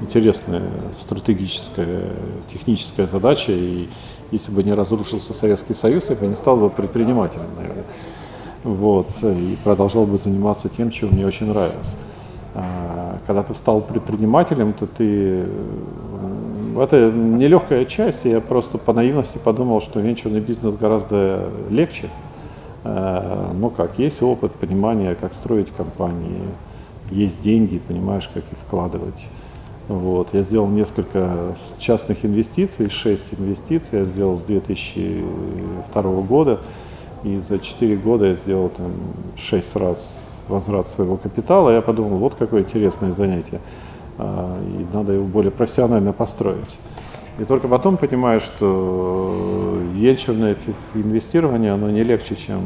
интересная 0.00 0.62
стратегическая, 1.00 2.12
техническая 2.52 3.08
задача. 3.08 3.50
И 3.50 3.88
если 4.30 4.52
бы 4.52 4.62
не 4.62 4.74
разрушился 4.74 5.34
Советский 5.34 5.74
Союз, 5.74 6.08
я 6.10 6.16
бы 6.16 6.26
не 6.26 6.36
стал 6.36 6.56
бы 6.56 6.70
предпринимателем, 6.70 7.46
наверное. 7.56 7.84
Вот, 8.62 9.08
и 9.22 9.56
продолжал 9.64 10.06
бы 10.06 10.18
заниматься 10.18 10.68
тем, 10.68 10.90
чем 10.90 11.10
мне 11.10 11.26
очень 11.26 11.48
нравилось. 11.48 11.94
Когда 13.26 13.42
ты 13.42 13.54
стал 13.54 13.80
предпринимателем, 13.80 14.72
то 14.72 14.86
ты... 14.86 15.44
Это 16.76 17.12
нелегкая 17.12 17.84
часть, 17.84 18.24
я 18.24 18.40
просто 18.40 18.78
по 18.78 18.92
наивности 18.92 19.38
подумал, 19.38 19.80
что 19.80 20.00
венчурный 20.00 20.40
бизнес 20.40 20.74
гораздо 20.74 21.50
легче. 21.70 22.10
А, 22.82 23.52
ну 23.54 23.70
как, 23.70 23.98
есть 23.98 24.20
опыт, 24.22 24.52
понимание, 24.52 25.14
как 25.14 25.34
строить 25.34 25.70
компании, 25.70 26.40
есть 27.10 27.40
деньги, 27.42 27.78
понимаешь, 27.78 28.28
как 28.34 28.42
их 28.42 28.58
вкладывать. 28.66 29.28
Вот. 29.88 30.28
Я 30.32 30.42
сделал 30.42 30.68
несколько 30.68 31.54
частных 31.78 32.24
инвестиций, 32.24 32.88
6 32.88 33.34
инвестиций 33.38 34.00
я 34.00 34.04
сделал 34.04 34.38
с 34.38 34.42
2002 34.42 36.02
года. 36.22 36.60
И 37.22 37.38
за 37.38 37.58
4 37.58 37.96
года 37.96 38.26
я 38.26 38.34
сделал 38.34 38.70
там 38.70 38.92
6 39.36 39.76
раз 39.76 40.33
возврат 40.48 40.88
своего 40.88 41.16
капитала. 41.16 41.70
Я 41.70 41.82
подумал, 41.82 42.18
вот 42.18 42.34
какое 42.34 42.62
интересное 42.62 43.12
занятие. 43.12 43.60
А, 44.18 44.58
и 44.62 44.94
надо 44.94 45.12
его 45.12 45.24
более 45.24 45.50
профессионально 45.50 46.12
построить. 46.12 46.58
И 47.38 47.44
только 47.44 47.66
потом 47.66 47.96
понимаешь, 47.96 48.42
что 48.42 49.78
венчурное 49.92 50.56
инвестирование, 50.94 51.72
оно 51.72 51.90
не 51.90 52.04
легче, 52.04 52.36
чем 52.36 52.60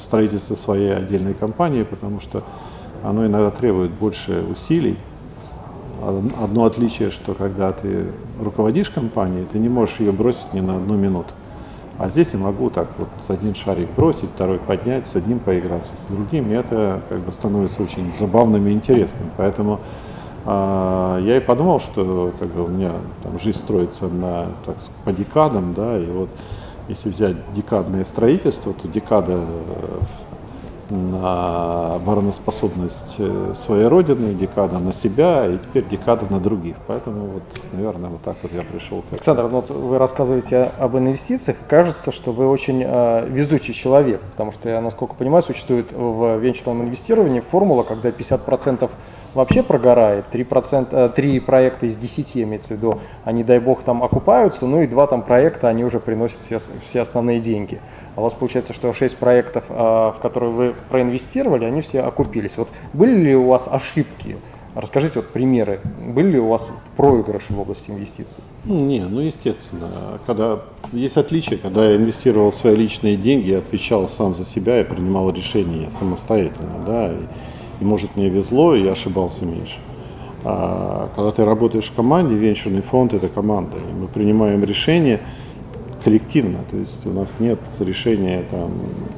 строительство 0.00 0.54
своей 0.54 0.94
отдельной 0.94 1.34
компании, 1.34 1.82
потому 1.82 2.20
что 2.20 2.42
оно 3.02 3.26
иногда 3.26 3.50
требует 3.50 3.90
больше 3.90 4.42
усилий, 4.50 4.96
Одно 6.42 6.64
отличие, 6.64 7.10
что 7.10 7.34
когда 7.34 7.72
ты 7.72 8.06
руководишь 8.40 8.90
компанией, 8.90 9.46
ты 9.50 9.58
не 9.58 9.68
можешь 9.68 10.00
ее 10.00 10.12
бросить 10.12 10.52
ни 10.52 10.60
на 10.60 10.76
одну 10.76 10.96
минуту. 10.96 11.32
А 11.96 12.08
здесь 12.08 12.30
я 12.32 12.38
могу 12.40 12.70
так 12.70 12.88
вот 12.98 13.08
с 13.26 13.30
один 13.30 13.54
шарик 13.54 13.88
бросить, 13.96 14.28
второй 14.34 14.58
поднять, 14.58 15.06
с 15.06 15.14
одним 15.14 15.38
поиграться, 15.38 15.92
с 16.02 16.12
другим, 16.12 16.50
и 16.50 16.54
это 16.54 17.00
как 17.08 17.20
бы 17.20 17.30
становится 17.30 17.82
очень 17.82 18.12
забавным 18.18 18.66
и 18.66 18.72
интересным. 18.72 19.30
Поэтому 19.36 19.78
э, 20.44 21.20
я 21.22 21.36
и 21.36 21.40
подумал, 21.40 21.78
что 21.78 22.32
как 22.40 22.48
бы 22.48 22.64
у 22.64 22.68
меня 22.68 22.92
там 23.22 23.38
жизнь 23.38 23.58
строится 23.58 24.08
на, 24.08 24.46
так, 24.66 24.76
по 25.04 25.12
декадам, 25.12 25.72
да, 25.74 25.96
и 25.96 26.06
вот 26.06 26.30
если 26.88 27.10
взять 27.10 27.36
декадное 27.54 28.04
строительство, 28.04 28.74
то 28.74 28.88
декада 28.88 29.40
на 30.94 31.94
обороноспособность 31.94 33.14
э, 33.18 33.54
своей 33.66 33.86
родины, 33.86 34.34
декада 34.34 34.78
на 34.78 34.92
себя 34.92 35.46
и 35.46 35.58
теперь 35.58 35.84
декада 35.88 36.26
на 36.30 36.40
других. 36.40 36.76
Поэтому 36.86 37.26
вот, 37.26 37.42
наверное, 37.72 38.10
вот 38.10 38.22
так 38.22 38.36
вот 38.42 38.52
я 38.52 38.62
пришел. 38.62 39.02
К 39.02 39.14
Александр, 39.14 39.42
ну, 39.44 39.60
вот 39.60 39.70
вы 39.70 39.98
рассказываете 39.98 40.70
об 40.78 40.96
инвестициях, 40.96 41.56
кажется, 41.68 42.12
что 42.12 42.32
вы 42.32 42.48
очень 42.48 42.82
э, 42.84 43.26
везучий 43.28 43.74
человек, 43.74 44.20
потому 44.32 44.52
что, 44.52 44.68
я, 44.68 44.80
насколько 44.80 45.14
понимаю, 45.14 45.42
существует 45.42 45.92
в 45.92 46.38
венчурном 46.38 46.82
инвестировании 46.82 47.40
формула, 47.40 47.82
когда 47.82 48.10
50% 48.10 48.90
вообще 49.34 49.62
прогорает, 49.62 50.26
3%, 50.32 51.12
3 51.12 51.36
э, 51.36 51.40
проекта 51.40 51.86
из 51.86 51.96
10, 51.96 52.36
имеется 52.38 52.68
в 52.68 52.76
виду, 52.78 53.00
они, 53.24 53.44
дай 53.44 53.58
бог, 53.58 53.82
там 53.82 54.02
окупаются, 54.02 54.66
ну 54.66 54.82
и 54.82 54.86
два 54.86 55.06
там 55.06 55.22
проекта, 55.22 55.68
они 55.68 55.84
уже 55.84 56.00
приносят 56.00 56.38
все, 56.40 56.58
все 56.84 57.00
основные 57.00 57.40
деньги. 57.40 57.80
А 58.16 58.20
у 58.20 58.24
вас 58.24 58.34
получается, 58.34 58.72
что 58.72 58.92
6 58.92 59.16
проектов, 59.16 59.64
а, 59.68 60.12
в 60.12 60.20
которые 60.20 60.52
вы 60.52 60.74
проинвестировали, 60.88 61.64
они 61.64 61.80
все 61.80 62.00
окупились. 62.00 62.56
Вот 62.56 62.68
были 62.92 63.14
ли 63.14 63.34
у 63.34 63.46
вас 63.46 63.68
ошибки? 63.70 64.36
Расскажите 64.74 65.14
вот 65.16 65.28
примеры. 65.28 65.80
Были 66.04 66.32
ли 66.32 66.38
у 66.40 66.48
вас 66.48 66.72
проигрыши 66.96 67.52
в 67.52 67.60
области 67.60 67.90
инвестиций? 67.90 68.42
Ну, 68.64 68.80
не, 68.80 69.00
ну 69.00 69.20
естественно. 69.20 69.88
Когда 70.26 70.62
есть 70.92 71.16
отличие, 71.16 71.58
когда 71.58 71.88
я 71.88 71.96
инвестировал 71.96 72.52
свои 72.52 72.74
личные 72.74 73.16
деньги, 73.16 73.50
я 73.50 73.58
отвечал 73.58 74.08
сам 74.08 74.34
за 74.34 74.44
себя, 74.44 74.78
я 74.78 74.84
принимал 74.84 75.30
решения 75.30 75.90
самостоятельно, 75.98 76.82
да, 76.84 77.12
и, 77.12 77.16
и 77.80 77.84
может 77.84 78.16
мне 78.16 78.28
везло, 78.28 78.74
и 78.74 78.82
я 78.82 78.92
ошибался 78.92 79.44
меньше. 79.44 79.76
А 80.42 81.08
когда 81.14 81.30
ты 81.30 81.44
работаешь 81.44 81.88
в 81.88 81.94
команде, 81.94 82.34
венчурный 82.34 82.82
фонд 82.82 83.14
это 83.14 83.28
команда, 83.28 83.76
и 83.76 84.00
мы 84.00 84.08
принимаем 84.08 84.64
решения, 84.64 85.20
коллективно. 86.04 86.58
То 86.70 86.76
есть 86.76 87.06
у 87.06 87.10
нас 87.10 87.36
нет 87.40 87.58
решения 87.80 88.44
там, 88.50 88.70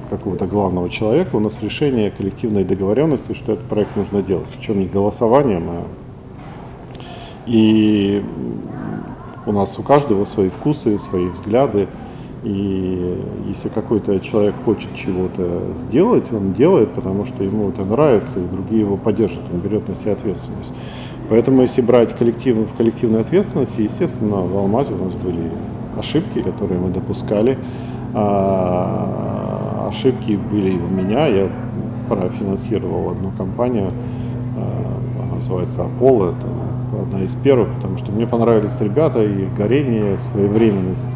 какого-то 0.08 0.46
главного 0.46 0.88
человека, 0.88 1.34
у 1.34 1.40
нас 1.40 1.60
решение 1.60 2.10
коллективной 2.10 2.64
договоренности, 2.64 3.34
что 3.34 3.54
этот 3.54 3.66
проект 3.66 3.96
нужно 3.96 4.22
делать. 4.22 4.46
Причем 4.56 4.78
не 4.78 4.86
голосованием, 4.86 5.68
а 5.68 5.82
и 7.46 8.24
у 9.46 9.52
нас 9.52 9.78
у 9.78 9.82
каждого 9.82 10.24
свои 10.24 10.48
вкусы, 10.48 10.98
свои 10.98 11.28
взгляды. 11.28 11.88
И 12.42 13.22
если 13.48 13.68
какой-то 13.68 14.20
человек 14.20 14.54
хочет 14.64 14.94
чего-то 14.94 15.74
сделать, 15.74 16.32
он 16.32 16.52
делает, 16.52 16.92
потому 16.92 17.24
что 17.26 17.42
ему 17.42 17.70
это 17.70 17.84
нравится, 17.84 18.38
и 18.38 18.46
другие 18.46 18.82
его 18.82 18.96
поддержат, 18.96 19.40
он 19.52 19.60
берет 19.60 19.88
на 19.88 19.94
себя 19.96 20.12
ответственность. 20.12 20.70
Поэтому 21.28 21.62
если 21.62 21.80
брать 21.80 22.16
коллектив, 22.16 22.56
в 22.56 22.76
коллективной 22.76 23.22
ответственности, 23.22 23.80
естественно, 23.80 24.42
в 24.42 24.56
Алмазе 24.56 24.92
у 24.92 25.04
нас 25.04 25.14
были 25.14 25.50
ошибки, 25.98 26.42
которые 26.42 26.80
мы 26.80 26.90
допускали. 26.90 27.58
А, 28.14 29.88
ошибки 29.90 30.38
были 30.50 30.70
и 30.70 30.78
у 30.78 30.88
меня. 30.88 31.26
Я 31.26 31.48
профинансировал 32.08 33.10
одну 33.10 33.30
компанию, 33.36 33.90
а, 34.56 35.22
она 35.22 35.34
называется 35.36 35.82
Apollo, 35.82 36.34
это 36.36 37.02
одна 37.02 37.22
из 37.22 37.32
первых, 37.34 37.68
потому 37.74 37.98
что 37.98 38.12
мне 38.12 38.26
понравились 38.26 38.80
ребята 38.80 39.22
и 39.22 39.46
горение, 39.56 40.18
своевременность 40.18 41.08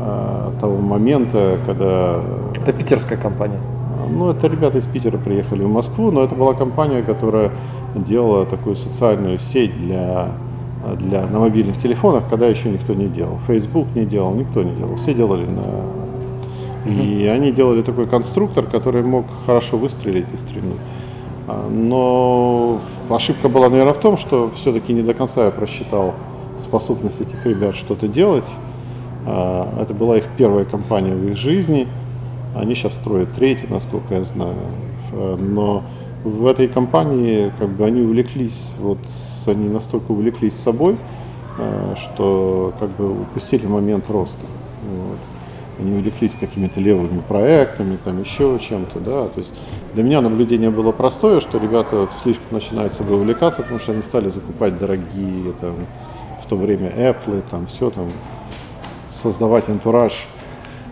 а, 0.00 0.52
того 0.60 0.78
момента, 0.78 1.58
когда 1.66 2.20
Это 2.54 2.72
питерская 2.72 3.18
компания? 3.18 3.58
Ну, 4.10 4.30
это 4.30 4.46
ребята 4.46 4.78
из 4.78 4.86
Питера 4.86 5.16
приехали 5.18 5.64
в 5.64 5.68
Москву, 5.68 6.10
но 6.10 6.22
это 6.22 6.34
была 6.34 6.54
компания, 6.54 7.02
которая 7.02 7.50
делала 7.94 8.44
такую 8.44 8.76
социальную 8.76 9.38
сеть 9.38 9.76
для, 9.76 10.28
для, 10.98 11.26
на 11.26 11.38
мобильных 11.38 11.80
телефонах, 11.80 12.24
когда 12.28 12.46
еще 12.46 12.70
никто 12.70 12.94
не 12.94 13.06
делал. 13.06 13.38
Facebook 13.46 13.88
не 13.94 14.04
делал, 14.04 14.34
никто 14.34 14.62
не 14.62 14.74
делал. 14.74 14.96
Все 14.96 15.14
делали 15.14 15.46
на... 15.46 15.62
И 16.90 17.26
они 17.26 17.50
делали 17.50 17.80
такой 17.80 18.06
конструктор, 18.06 18.66
который 18.66 19.02
мог 19.02 19.24
хорошо 19.46 19.78
выстрелить 19.78 20.26
и 20.34 20.36
стрельнуть. 20.36 20.80
А, 21.46 21.66
но 21.70 22.80
ошибка 23.08 23.48
была, 23.48 23.70
наверное, 23.70 23.94
в 23.94 24.00
том, 24.00 24.18
что 24.18 24.50
все-таки 24.56 24.92
не 24.92 25.02
до 25.02 25.14
конца 25.14 25.46
я 25.46 25.50
просчитал 25.50 26.14
способность 26.58 27.20
этих 27.20 27.44
ребят 27.46 27.74
что-то 27.74 28.06
делать. 28.06 28.44
А, 29.26 29.80
это 29.80 29.94
была 29.94 30.18
их 30.18 30.24
первая 30.36 30.66
компания 30.66 31.14
в 31.14 31.26
их 31.26 31.36
жизни. 31.36 31.88
Они 32.54 32.74
сейчас 32.74 32.92
строят 32.94 33.32
третий, 33.32 33.66
насколько 33.68 34.14
я 34.14 34.24
знаю. 34.24 34.56
Но 35.38 35.82
в 36.24 36.46
этой 36.46 36.68
компании 36.68 37.52
как 37.58 37.68
бы 37.68 37.84
они 37.84 38.00
увлеклись, 38.00 38.72
вот 38.78 38.98
они 39.46 39.68
настолько 39.68 40.12
увлеклись 40.12 40.54
собой, 40.54 40.96
а, 41.58 41.94
что 41.96 42.72
как 42.80 42.90
бы 42.90 43.22
упустили 43.22 43.66
момент 43.66 44.10
роста. 44.10 44.46
Вот. 44.82 45.18
Они 45.78 45.96
увлеклись 45.96 46.32
какими-то 46.38 46.80
левыми 46.80 47.20
проектами, 47.20 47.98
там 48.02 48.22
еще 48.22 48.58
чем-то, 48.58 49.00
да. 49.00 49.26
То 49.28 49.40
есть 49.40 49.52
для 49.92 50.02
меня 50.02 50.20
наблюдение 50.20 50.70
было 50.70 50.92
простое, 50.92 51.40
что 51.40 51.58
ребята 51.58 52.08
слишком 52.22 52.46
начинают 52.52 52.94
собой 52.94 53.18
увлекаться, 53.18 53.62
потому 53.62 53.80
что 53.80 53.92
они 53.92 54.02
стали 54.02 54.30
закупать 54.30 54.78
дорогие 54.78 55.52
там, 55.60 55.74
в 56.42 56.48
то 56.48 56.56
время 56.56 56.90
Apple, 56.90 57.42
там 57.50 57.66
все 57.66 57.90
там 57.90 58.08
создавать 59.22 59.68
антураж 59.68 60.26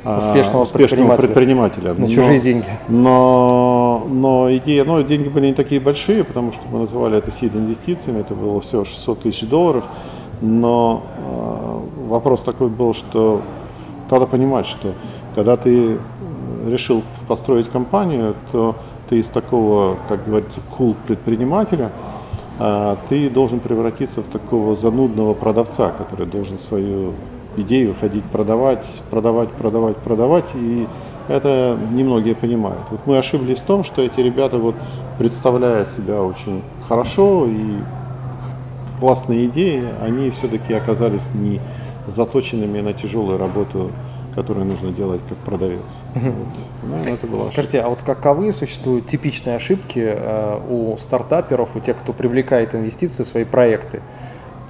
а, 0.04 0.18
успешного, 0.18 0.62
успешного 0.62 1.16
предпринимателя. 1.16 1.28
предпринимателя. 1.28 1.94
На 1.94 2.00
но, 2.00 2.06
чужие 2.08 2.40
деньги. 2.40 2.66
Но, 2.88 3.61
но 4.12 4.54
идея, 4.56 4.84
ну, 4.84 5.02
деньги 5.02 5.28
были 5.28 5.46
не 5.46 5.54
такие 5.54 5.80
большие, 5.80 6.24
потому 6.24 6.52
что 6.52 6.62
мы 6.70 6.80
называли 6.80 7.18
это 7.18 7.30
сид 7.30 7.54
инвестициями, 7.54 8.20
это 8.20 8.34
было 8.34 8.60
всего 8.60 8.84
600 8.84 9.20
тысяч 9.22 9.48
долларов. 9.48 9.84
Но 10.40 11.02
э, 11.16 12.08
вопрос 12.08 12.40
такой 12.42 12.68
был, 12.68 12.94
что 12.94 13.42
надо 14.10 14.26
понимать, 14.26 14.66
что 14.66 14.92
когда 15.34 15.56
ты 15.56 15.98
решил 16.66 17.02
построить 17.28 17.70
компанию, 17.70 18.34
то 18.50 18.76
ты 19.08 19.20
из 19.20 19.26
такого, 19.26 19.96
как 20.08 20.24
говорится, 20.26 20.60
кул 20.76 20.94
предпринимателя, 21.06 21.90
э, 22.58 22.96
ты 23.08 23.30
должен 23.30 23.60
превратиться 23.60 24.20
в 24.20 24.26
такого 24.26 24.76
занудного 24.76 25.34
продавца, 25.34 25.90
который 25.90 26.26
должен 26.26 26.58
свою 26.58 27.12
идею 27.56 27.94
ходить 28.00 28.24
продавать, 28.24 28.84
продавать, 29.10 29.50
продавать, 29.50 29.96
продавать, 29.96 30.46
и 30.54 30.86
это 31.28 31.78
немногие 31.92 32.34
понимают. 32.34 32.82
Вот 32.90 33.00
мы 33.06 33.18
ошиблись 33.18 33.58
в 33.58 33.64
том, 33.64 33.84
что 33.84 34.02
эти 34.02 34.20
ребята, 34.20 34.58
вот, 34.58 34.74
представляя 35.18 35.84
себя 35.84 36.22
очень 36.22 36.62
хорошо 36.88 37.46
и 37.46 37.78
классные 39.00 39.46
идеи, 39.46 39.84
они 40.00 40.30
все-таки 40.30 40.72
оказались 40.72 41.26
не 41.34 41.60
заточенными 42.06 42.80
на 42.80 42.92
тяжелую 42.92 43.38
работу, 43.38 43.90
которую 44.34 44.66
нужно 44.66 44.92
делать 44.92 45.20
как 45.28 45.38
продавец. 45.38 45.80
Угу. 46.14 46.24
Вот. 46.24 47.04
Ну, 47.04 47.12
это 47.12 47.26
была 47.26 47.46
Скажите, 47.46 47.80
ошибка. 47.80 47.86
а 47.86 47.90
вот 47.90 47.98
каковы 48.04 48.52
существуют 48.52 49.06
типичные 49.06 49.56
ошибки 49.56 50.02
э, 50.02 50.60
у 50.68 50.96
стартаперов, 50.98 51.74
у 51.74 51.80
тех, 51.80 51.98
кто 51.98 52.12
привлекает 52.12 52.74
инвестиции 52.74 53.24
в 53.24 53.26
свои 53.26 53.44
проекты? 53.44 54.02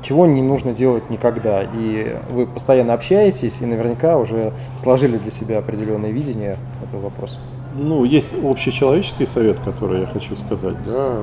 Чего 0.02 0.26
не 0.26 0.42
нужно 0.42 0.72
делать 0.72 1.08
никогда. 1.10 1.62
И 1.62 2.16
вы 2.30 2.46
постоянно 2.46 2.94
общаетесь 2.94 3.60
и 3.60 3.66
наверняка 3.66 4.18
уже 4.18 4.52
сложили 4.78 5.16
для 5.18 5.30
себя 5.30 5.58
определенное 5.58 6.10
видение 6.10 6.58
этого 6.82 7.02
вопроса. 7.02 7.38
Ну, 7.74 8.04
есть 8.04 8.34
общечеловеческий 8.44 9.26
совет, 9.26 9.58
который 9.60 10.00
я 10.00 10.06
хочу 10.06 10.36
сказать. 10.36 10.74
Да. 10.84 11.22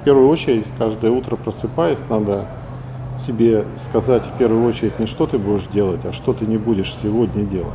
В 0.00 0.04
первую 0.04 0.28
очередь, 0.28 0.66
каждое 0.78 1.10
утро 1.10 1.36
просыпаясь, 1.36 2.00
надо 2.08 2.46
себе 3.26 3.64
сказать 3.76 4.24
в 4.24 4.38
первую 4.38 4.66
очередь 4.66 4.98
не 4.98 5.06
что 5.06 5.26
ты 5.26 5.38
будешь 5.38 5.66
делать, 5.72 6.00
а 6.04 6.12
что 6.12 6.32
ты 6.32 6.46
не 6.46 6.56
будешь 6.56 6.94
сегодня 7.02 7.44
делать. 7.44 7.66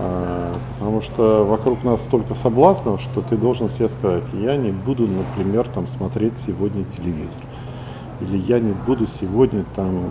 А, 0.00 0.52
потому 0.78 1.00
что 1.02 1.44
вокруг 1.44 1.84
нас 1.84 2.02
столько 2.02 2.34
соблазнов, 2.34 3.00
что 3.00 3.20
ты 3.20 3.36
должен 3.36 3.68
себе 3.68 3.88
сказать, 3.88 4.24
я 4.32 4.56
не 4.56 4.70
буду, 4.70 5.06
например, 5.06 5.66
там 5.68 5.86
смотреть 5.86 6.34
сегодня 6.44 6.84
телевизор 6.96 7.42
или 8.20 8.36
я 8.36 8.58
не 8.60 8.72
буду 8.72 9.06
сегодня 9.06 9.64
там, 9.74 10.02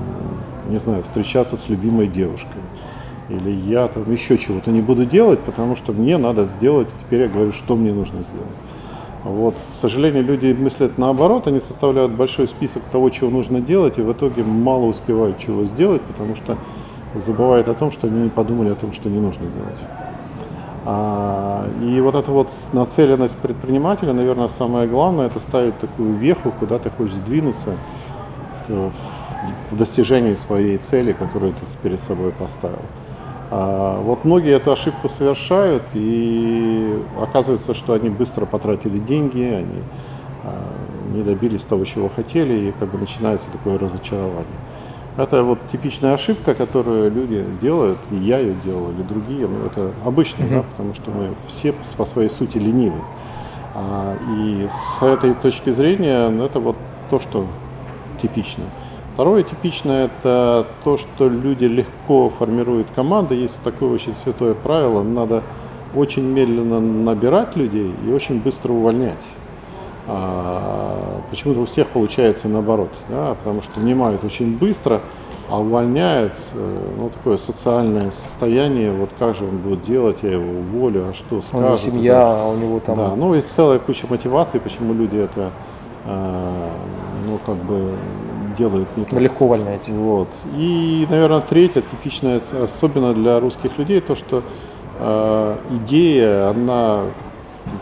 не 0.69 0.77
знаю, 0.77 1.03
встречаться 1.03 1.57
с 1.57 1.69
любимой 1.69 2.07
девушкой, 2.07 2.61
или 3.29 3.49
я 3.49 3.87
там 3.87 4.09
еще 4.11 4.37
чего-то 4.37 4.71
не 4.71 4.81
буду 4.81 5.05
делать, 5.05 5.39
потому 5.39 5.75
что 5.75 5.91
мне 5.91 6.17
надо 6.17 6.45
сделать, 6.45 6.87
теперь 7.01 7.21
я 7.23 7.27
говорю, 7.27 7.51
что 7.51 7.75
мне 7.75 7.91
нужно 7.91 8.23
сделать. 8.23 8.47
Вот. 9.23 9.55
К 9.55 9.81
сожалению, 9.81 10.23
люди 10.23 10.55
мыслят 10.57 10.97
наоборот, 10.97 11.47
они 11.47 11.59
составляют 11.59 12.13
большой 12.13 12.47
список 12.47 12.83
того, 12.91 13.09
чего 13.09 13.29
нужно 13.29 13.59
делать, 13.59 13.97
и 13.97 14.01
в 14.01 14.11
итоге 14.11 14.43
мало 14.43 14.85
успевают 14.85 15.37
чего 15.39 15.65
сделать, 15.65 16.01
потому 16.03 16.35
что 16.35 16.57
забывают 17.13 17.67
о 17.67 17.73
том, 17.73 17.91
что 17.91 18.07
они 18.07 18.23
не 18.23 18.29
подумали 18.29 18.69
о 18.69 18.75
том, 18.75 18.93
что 18.93 19.09
не 19.09 19.19
нужно 19.19 19.47
делать. 19.47 19.79
А, 20.85 21.67
и 21.81 21.99
вот 21.99 22.15
эта 22.15 22.31
вот 22.31 22.49
нацеленность 22.71 23.37
предпринимателя, 23.37 24.13
наверное, 24.13 24.47
самое 24.47 24.87
главное, 24.87 25.27
это 25.27 25.39
ставить 25.39 25.77
такую 25.79 26.13
веху, 26.13 26.53
куда 26.57 26.79
ты 26.79 26.89
хочешь 26.89 27.15
сдвинуться 27.15 27.73
в 28.67 29.77
достижении 29.77 30.35
своей 30.35 30.77
цели, 30.77 31.13
которую 31.13 31.53
ты 31.53 31.59
перед 31.81 31.99
собой 31.99 32.31
поставил. 32.31 32.81
А, 33.49 34.01
вот 34.01 34.25
многие 34.25 34.55
эту 34.55 34.71
ошибку 34.71 35.09
совершают, 35.09 35.83
и 35.93 37.01
оказывается, 37.19 37.73
что 37.73 37.93
они 37.93 38.09
быстро 38.09 38.45
потратили 38.45 38.97
деньги, 38.97 39.41
они 39.41 39.83
а, 40.43 40.53
не 41.13 41.23
добились 41.23 41.63
того, 41.63 41.85
чего 41.85 42.09
хотели, 42.09 42.69
и 42.69 42.73
как 42.79 42.89
бы 42.89 42.97
начинается 42.97 43.49
такое 43.51 43.79
разочарование. 43.79 44.45
Это 45.15 45.43
вот 45.43 45.57
типичная 45.71 46.13
ошибка, 46.13 46.53
которую 46.53 47.11
люди 47.11 47.43
делают, 47.59 47.97
и 48.11 48.15
я 48.17 48.37
ее 48.37 48.55
делал, 48.63 48.91
или 48.91 49.01
другие. 49.01 49.47
Ну, 49.47 49.65
это 49.65 49.91
обычно, 50.05 50.43
mm-hmm. 50.43 50.55
да, 50.55 50.63
потому 50.71 50.93
что 50.93 51.09
мы 51.09 51.33
все 51.47 51.73
по 51.97 52.05
своей 52.05 52.29
сути 52.29 52.57
ленивы. 52.57 52.99
А, 53.73 54.15
и 54.37 54.67
с 54.99 55.03
этой 55.03 55.33
точки 55.33 55.71
зрения 55.71 56.29
ну, 56.29 56.43
это 56.43 56.59
вот 56.59 56.75
то, 57.09 57.19
что 57.19 57.47
типично. 58.21 58.63
Второе 59.13 59.43
типичное 59.43 60.05
это 60.05 60.67
то, 60.83 60.97
что 60.97 61.27
люди 61.27 61.65
легко 61.65 62.29
формируют 62.29 62.87
команды. 62.95 63.35
Есть 63.35 63.57
такое 63.63 63.91
очень 63.91 64.15
святое 64.23 64.53
правило, 64.53 65.01
надо 65.01 65.41
очень 65.95 66.23
медленно 66.23 66.79
набирать 66.79 67.55
людей 67.55 67.91
и 68.05 68.11
очень 68.11 68.39
быстро 68.39 68.73
увольнять. 68.73 69.15
А, 70.09 71.21
почему-то 71.29 71.61
у 71.61 71.65
всех 71.65 71.87
получается 71.87 72.47
наоборот, 72.47 72.89
да, 73.09 73.35
потому 73.35 73.61
что 73.61 73.79
нанимают 73.79 74.23
очень 74.23 74.57
быстро, 74.57 75.01
а 75.49 75.59
увольняют, 75.59 76.33
э, 76.53 76.93
ну, 76.97 77.09
такое 77.09 77.37
социальное 77.37 78.11
состояние, 78.11 78.91
вот 78.91 79.09
как 79.19 79.35
же 79.35 79.43
он 79.43 79.57
будет 79.57 79.85
делать, 79.85 80.17
я 80.21 80.33
его 80.33 80.59
уволю, 80.59 81.09
а 81.09 81.13
что 81.13 81.41
скажут. 81.41 81.53
У 81.53 81.59
него 81.59 81.77
семья, 81.77 82.21
а 82.21 82.47
у 82.47 82.55
него 82.55 82.79
там... 82.79 82.97
Да, 82.97 83.15
ну, 83.15 83.33
есть 83.33 83.53
целая 83.55 83.79
куча 83.79 84.07
мотиваций, 84.09 84.59
почему 84.59 84.93
люди 84.93 85.17
это, 85.17 85.51
э, 86.05 86.69
ну, 87.27 87.39
как 87.45 87.55
бы 87.55 87.93
делают 88.57 88.87
не 88.97 89.05
так. 89.05 89.19
Легко 89.19 89.45
увольняете. 89.45 89.91
Вот. 89.93 90.29
И, 90.57 91.05
наверное, 91.09 91.41
третье, 91.41 91.81
типичное, 91.81 92.41
особенно 92.63 93.13
для 93.13 93.39
русских 93.39 93.77
людей, 93.77 94.01
то, 94.01 94.15
что 94.15 94.43
э, 94.99 95.55
идея, 95.83 96.49
она 96.49 97.03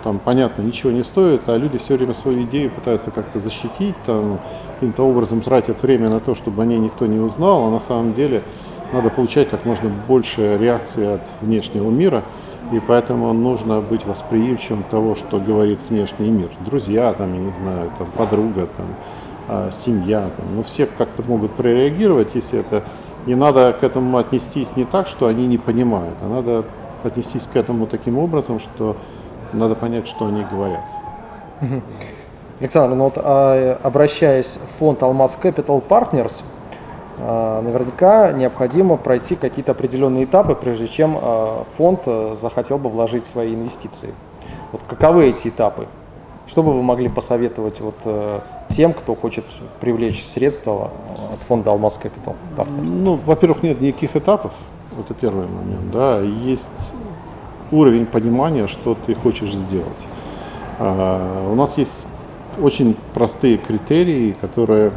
там, 0.03 0.19
понятно, 0.19 0.61
ничего 0.63 0.91
не 0.91 1.03
стоит, 1.03 1.41
а 1.47 1.57
люди 1.57 1.77
все 1.77 1.95
время 1.95 2.13
свою 2.15 2.43
идею 2.43 2.71
пытаются 2.71 3.11
как-то 3.11 3.39
защитить, 3.39 3.95
там, 4.05 4.39
каким-то 4.75 5.03
образом 5.03 5.41
тратят 5.41 5.81
время 5.83 6.09
на 6.09 6.19
то, 6.19 6.35
чтобы 6.35 6.63
о 6.63 6.65
ней 6.65 6.79
никто 6.79 7.05
не 7.05 7.19
узнал, 7.19 7.67
а 7.67 7.71
на 7.71 7.79
самом 7.79 8.13
деле 8.13 8.41
надо 8.93 9.09
получать 9.09 9.49
как 9.49 9.65
можно 9.65 9.89
больше 10.07 10.57
реакции 10.57 11.15
от 11.15 11.21
внешнего 11.41 11.89
мира, 11.89 12.23
и 12.71 12.79
поэтому 12.79 13.31
нужно 13.33 13.81
быть 13.81 14.05
восприимчивым 14.05 14.83
того, 14.89 15.15
что 15.15 15.39
говорит 15.39 15.79
внешний 15.89 16.29
мир. 16.29 16.49
Друзья, 16.65 17.13
там, 17.13 17.33
я 17.33 17.39
не 17.39 17.51
знаю, 17.51 17.91
там, 17.97 18.07
подруга, 18.17 18.67
там, 18.77 18.87
семья, 19.85 20.29
там, 20.35 20.55
ну, 20.55 20.63
все 20.63 20.85
как-то 20.85 21.23
могут 21.23 21.51
прореагировать, 21.51 22.29
если 22.33 22.59
это 22.59 22.83
не 23.25 23.35
надо 23.35 23.73
к 23.73 23.83
этому 23.83 24.17
отнестись 24.17 24.75
не 24.75 24.85
так, 24.85 25.07
что 25.07 25.27
они 25.27 25.47
не 25.47 25.57
понимают, 25.57 26.15
а 26.21 26.27
надо 26.27 26.65
отнестись 27.03 27.47
к 27.51 27.55
этому 27.55 27.87
таким 27.87 28.17
образом, 28.17 28.59
что 28.59 28.95
надо 29.53 29.75
понять, 29.75 30.07
что 30.07 30.27
они 30.27 30.43
говорят. 30.43 30.83
Александр, 32.59 32.95
ну 32.95 33.05
вот 33.05 33.13
а, 33.17 33.79
обращаясь 33.83 34.57
в 34.57 34.79
фонд 34.79 35.03
Алмаз 35.03 35.37
Capital 35.41 35.83
Partners, 35.85 36.41
а, 37.17 37.61
наверняка 37.61 38.31
необходимо 38.31 38.97
пройти 38.97 39.35
какие-то 39.35 39.73
определенные 39.73 40.25
этапы, 40.25 40.55
прежде 40.55 40.87
чем 40.87 41.17
а, 41.21 41.65
фонд 41.77 42.01
захотел 42.39 42.77
бы 42.77 42.89
вложить 42.89 43.25
свои 43.25 43.53
инвестиции. 43.53 44.13
Вот 44.71 44.81
каковы 44.87 45.29
эти 45.29 45.49
этапы? 45.49 45.87
Что 46.47 46.63
бы 46.63 46.73
вы 46.73 46.83
могли 46.83 47.09
посоветовать 47.09 47.81
вот 47.81 47.95
э, 48.05 48.39
тем, 48.69 48.93
кто 48.93 49.15
хочет 49.15 49.45
привлечь 49.79 50.23
средства 50.25 50.91
от 51.33 51.39
фонда 51.47 51.71
Алмаз 51.71 51.99
Partners? 52.01 52.81
Ну, 52.81 53.19
во-первых, 53.25 53.63
нет 53.63 53.81
никаких 53.81 54.15
этапов. 54.15 54.51
Это 54.99 55.13
первый 55.13 55.47
момент. 55.47 55.91
Да, 55.91 56.19
есть 56.19 56.65
уровень 57.71 58.05
понимания, 58.05 58.67
что 58.67 58.95
ты 59.05 59.15
хочешь 59.15 59.53
сделать. 59.53 59.87
А, 60.79 61.49
у 61.51 61.55
нас 61.55 61.77
есть 61.77 62.05
очень 62.61 62.95
простые 63.13 63.57
критерии, 63.57 64.35
которые 64.39 64.91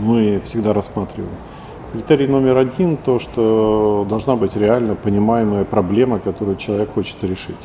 мы 0.00 0.40
всегда 0.44 0.72
рассматриваем. 0.72 1.34
Критерий 1.92 2.26
номер 2.26 2.56
один– 2.56 2.96
то, 3.04 3.18
что 3.18 4.06
должна 4.08 4.36
быть 4.36 4.56
реально 4.56 4.94
понимаемая 4.94 5.64
проблема, 5.64 6.18
которую 6.18 6.56
человек 6.56 6.94
хочет 6.94 7.22
решить. 7.22 7.56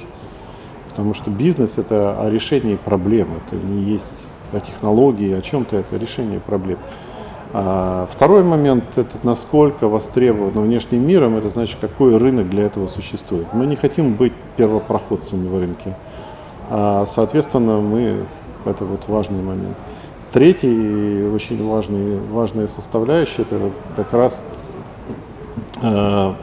Потому 0.89 1.13
что 1.13 1.30
бизнес– 1.30 1.73
это 1.77 2.19
о 2.19 2.30
решении 2.30 2.75
проблем, 2.75 3.30
это 3.47 3.56
не 3.56 3.84
есть 3.84 4.12
о 4.52 4.60
технологии, 4.60 5.34
о 5.34 5.42
чем-то, 5.42 5.78
это 5.78 5.98
решение 5.98 6.40
проблем. 6.40 6.80
А 7.54 8.08
второй 8.12 8.44
момент– 8.44 8.84
это 8.96 9.18
насколько 9.24 9.88
востребовано 9.88 10.62
внешним 10.62 11.08
миром, 11.08 11.38
это 11.38 11.50
значит, 11.50 11.78
какой 11.80 12.18
рынок 12.18 12.50
для 12.50 12.64
этого 12.64 12.88
существует. 12.88 13.48
Мы 13.54 13.66
не 13.66 13.76
хотим 13.76 14.16
быть 14.16 14.34
первопроходцами 14.58 15.48
в 15.48 15.58
рынке. 15.58 15.96
А, 16.70 17.06
соответственно, 17.06 17.80
мы– 17.80 18.26
это 18.66 18.84
вот 18.84 19.08
важный 19.08 19.42
момент. 19.42 19.78
Третий 20.34 21.24
очень 21.34 21.66
важный, 21.66 22.20
важная 22.20 22.68
составляющая– 22.68 23.42
это 23.50 23.72
как 23.96 24.12
раз, 24.12 24.42
э, 25.82 26.34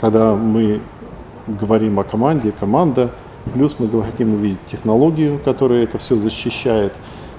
когда 0.00 0.36
мы 0.36 0.80
говорим 1.48 1.98
о 1.98 2.04
команде, 2.04 2.52
команда, 2.52 3.10
плюс 3.52 3.76
мы 3.78 3.88
хотим 4.02 4.34
увидеть 4.34 4.64
технологию, 4.70 5.40
которая 5.44 5.82
это 5.82 5.98
все 5.98 6.16
защищает. 6.16 6.92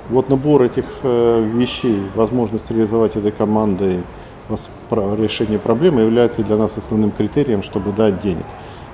Вот 0.10 0.30
набор 0.30 0.63
этих 0.63 0.86
э, 1.04 1.50
вещей, 1.54 2.02
возможность 2.15 2.69
реализовать 2.72 3.15
этой 3.15 3.32
командой 3.32 4.04
решение 4.89 5.60
проблемы 5.60 6.02
является 6.02 6.41
для 6.41 6.58
нас 6.58 6.76
основным 6.76 7.12
критерием, 7.12 7.62
чтобы 7.62 7.91
дать 7.91 8.22
денег. 8.22 8.45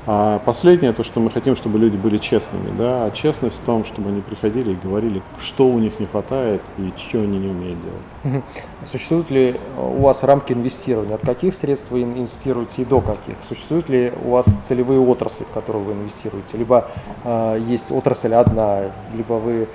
А 0.08 0.40
последнее, 0.46 0.94
то, 0.94 1.04
что 1.04 1.20
мы 1.20 1.32
хотим, 1.32 1.56
чтобы 1.56 1.80
люди 1.80 1.96
были 1.96 2.20
честными. 2.20 2.70
Да? 2.78 3.06
А 3.06 3.12
честность 3.12 3.56
в 3.56 3.66
том, 3.66 3.86
чтобы 3.86 4.10
они 4.10 4.22
приходили 4.22 4.74
и 4.74 4.76
говорили, 4.76 5.24
что 5.42 5.68
у 5.68 5.80
них 5.80 6.00
не 6.00 6.06
хватает 6.06 6.62
и 6.78 6.94
что 6.98 7.20
они 7.20 7.40
не 7.40 7.48
умеют 7.48 7.80
делать. 7.82 8.44
Существуют 8.86 9.32
ли 9.32 9.60
у 9.78 10.02
вас 10.02 10.22
рамки 10.24 10.54
инвестирования? 10.54 11.16
От 11.16 11.22
каких 11.22 11.56
средств 11.56 11.90
вы 11.90 12.04
инвестируете 12.04 12.84
и 12.84 12.86
до 12.86 13.02
каких? 13.02 13.36
Существуют 13.50 13.90
ли 13.90 14.14
у 14.24 14.32
вас 14.32 14.46
целевые 14.68 15.00
отрасли, 15.00 15.44
в 15.44 15.54
которые 15.54 15.84
вы 15.84 15.94
инвестируете? 15.94 16.56
Либо 16.56 16.92
э, 17.24 17.64
есть 17.68 17.90
отрасль 17.90 18.36
одна, 18.36 18.92
либо 19.16 19.34
вы 19.34 19.68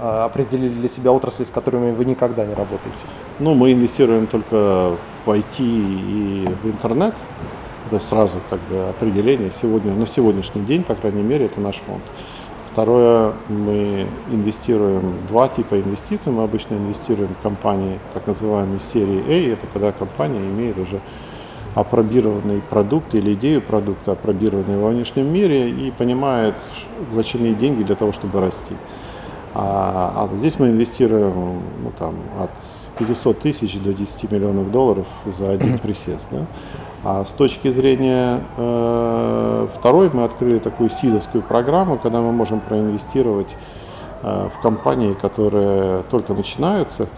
определили 0.00 0.74
для 0.74 0.88
себя 0.88 1.12
отрасли, 1.12 1.44
с 1.44 1.50
которыми 1.50 1.92
вы 1.92 2.04
никогда 2.04 2.44
не 2.44 2.54
работаете? 2.54 2.98
Ну, 3.38 3.54
мы 3.54 3.72
инвестируем 3.72 4.26
только 4.26 4.92
в 5.24 5.30
IT 5.30 5.58
и 5.58 6.48
в 6.62 6.66
интернет. 6.66 7.14
Это 7.90 8.04
сразу 8.04 8.34
как 8.50 8.60
бы 8.70 8.88
определение 8.90 9.50
сегодня, 9.62 9.94
на 9.94 10.06
сегодняшний 10.06 10.62
день, 10.62 10.84
по 10.84 10.94
крайней 10.94 11.22
мере, 11.22 11.46
это 11.46 11.60
наш 11.60 11.76
фонд. 11.76 12.02
Второе, 12.72 13.32
мы 13.48 14.06
инвестируем 14.30 15.14
два 15.28 15.48
типа 15.48 15.80
инвестиций. 15.80 16.30
Мы 16.30 16.44
обычно 16.44 16.74
инвестируем 16.74 17.30
в 17.34 17.42
компании 17.42 17.98
так 18.14 18.26
называемой 18.26 18.78
серии 18.92 19.22
A. 19.26 19.52
Это 19.54 19.66
когда 19.72 19.90
компания 19.90 20.38
имеет 20.38 20.78
уже 20.78 21.00
апробированный 21.74 22.60
продукт 22.70 23.14
или 23.14 23.34
идею 23.34 23.62
продукта, 23.62 24.12
апробированный 24.12 24.78
во 24.78 24.90
внешнем 24.90 25.32
мире 25.32 25.70
и 25.70 25.90
понимает, 25.90 26.54
зачем 27.12 27.42
ей 27.42 27.54
деньги 27.54 27.82
для 27.82 27.96
того, 27.96 28.12
чтобы 28.12 28.40
расти. 28.40 28.76
А, 29.54 30.28
а 30.30 30.36
здесь 30.36 30.58
мы 30.58 30.68
инвестируем 30.68 31.62
ну, 31.82 31.92
там, 31.98 32.14
от 32.40 32.50
500 32.98 33.38
тысяч 33.40 33.78
до 33.80 33.94
10 33.94 34.30
миллионов 34.30 34.70
долларов 34.70 35.06
за 35.38 35.50
один 35.52 35.78
присест. 35.78 36.26
Да? 36.30 36.46
А 37.04 37.24
с 37.24 37.30
точки 37.30 37.70
зрения 37.70 38.40
э, 38.56 39.68
второй 39.78 40.10
мы 40.12 40.24
открыли 40.24 40.58
такую 40.58 40.90
сидовскую 40.90 41.42
программу, 41.42 41.96
когда 41.96 42.20
мы 42.20 42.32
можем 42.32 42.60
проинвестировать 42.60 43.48
э, 44.22 44.48
в 44.54 44.62
компании, 44.62 45.14
которые 45.14 46.02
только 46.10 46.34
начинаются, 46.34 47.08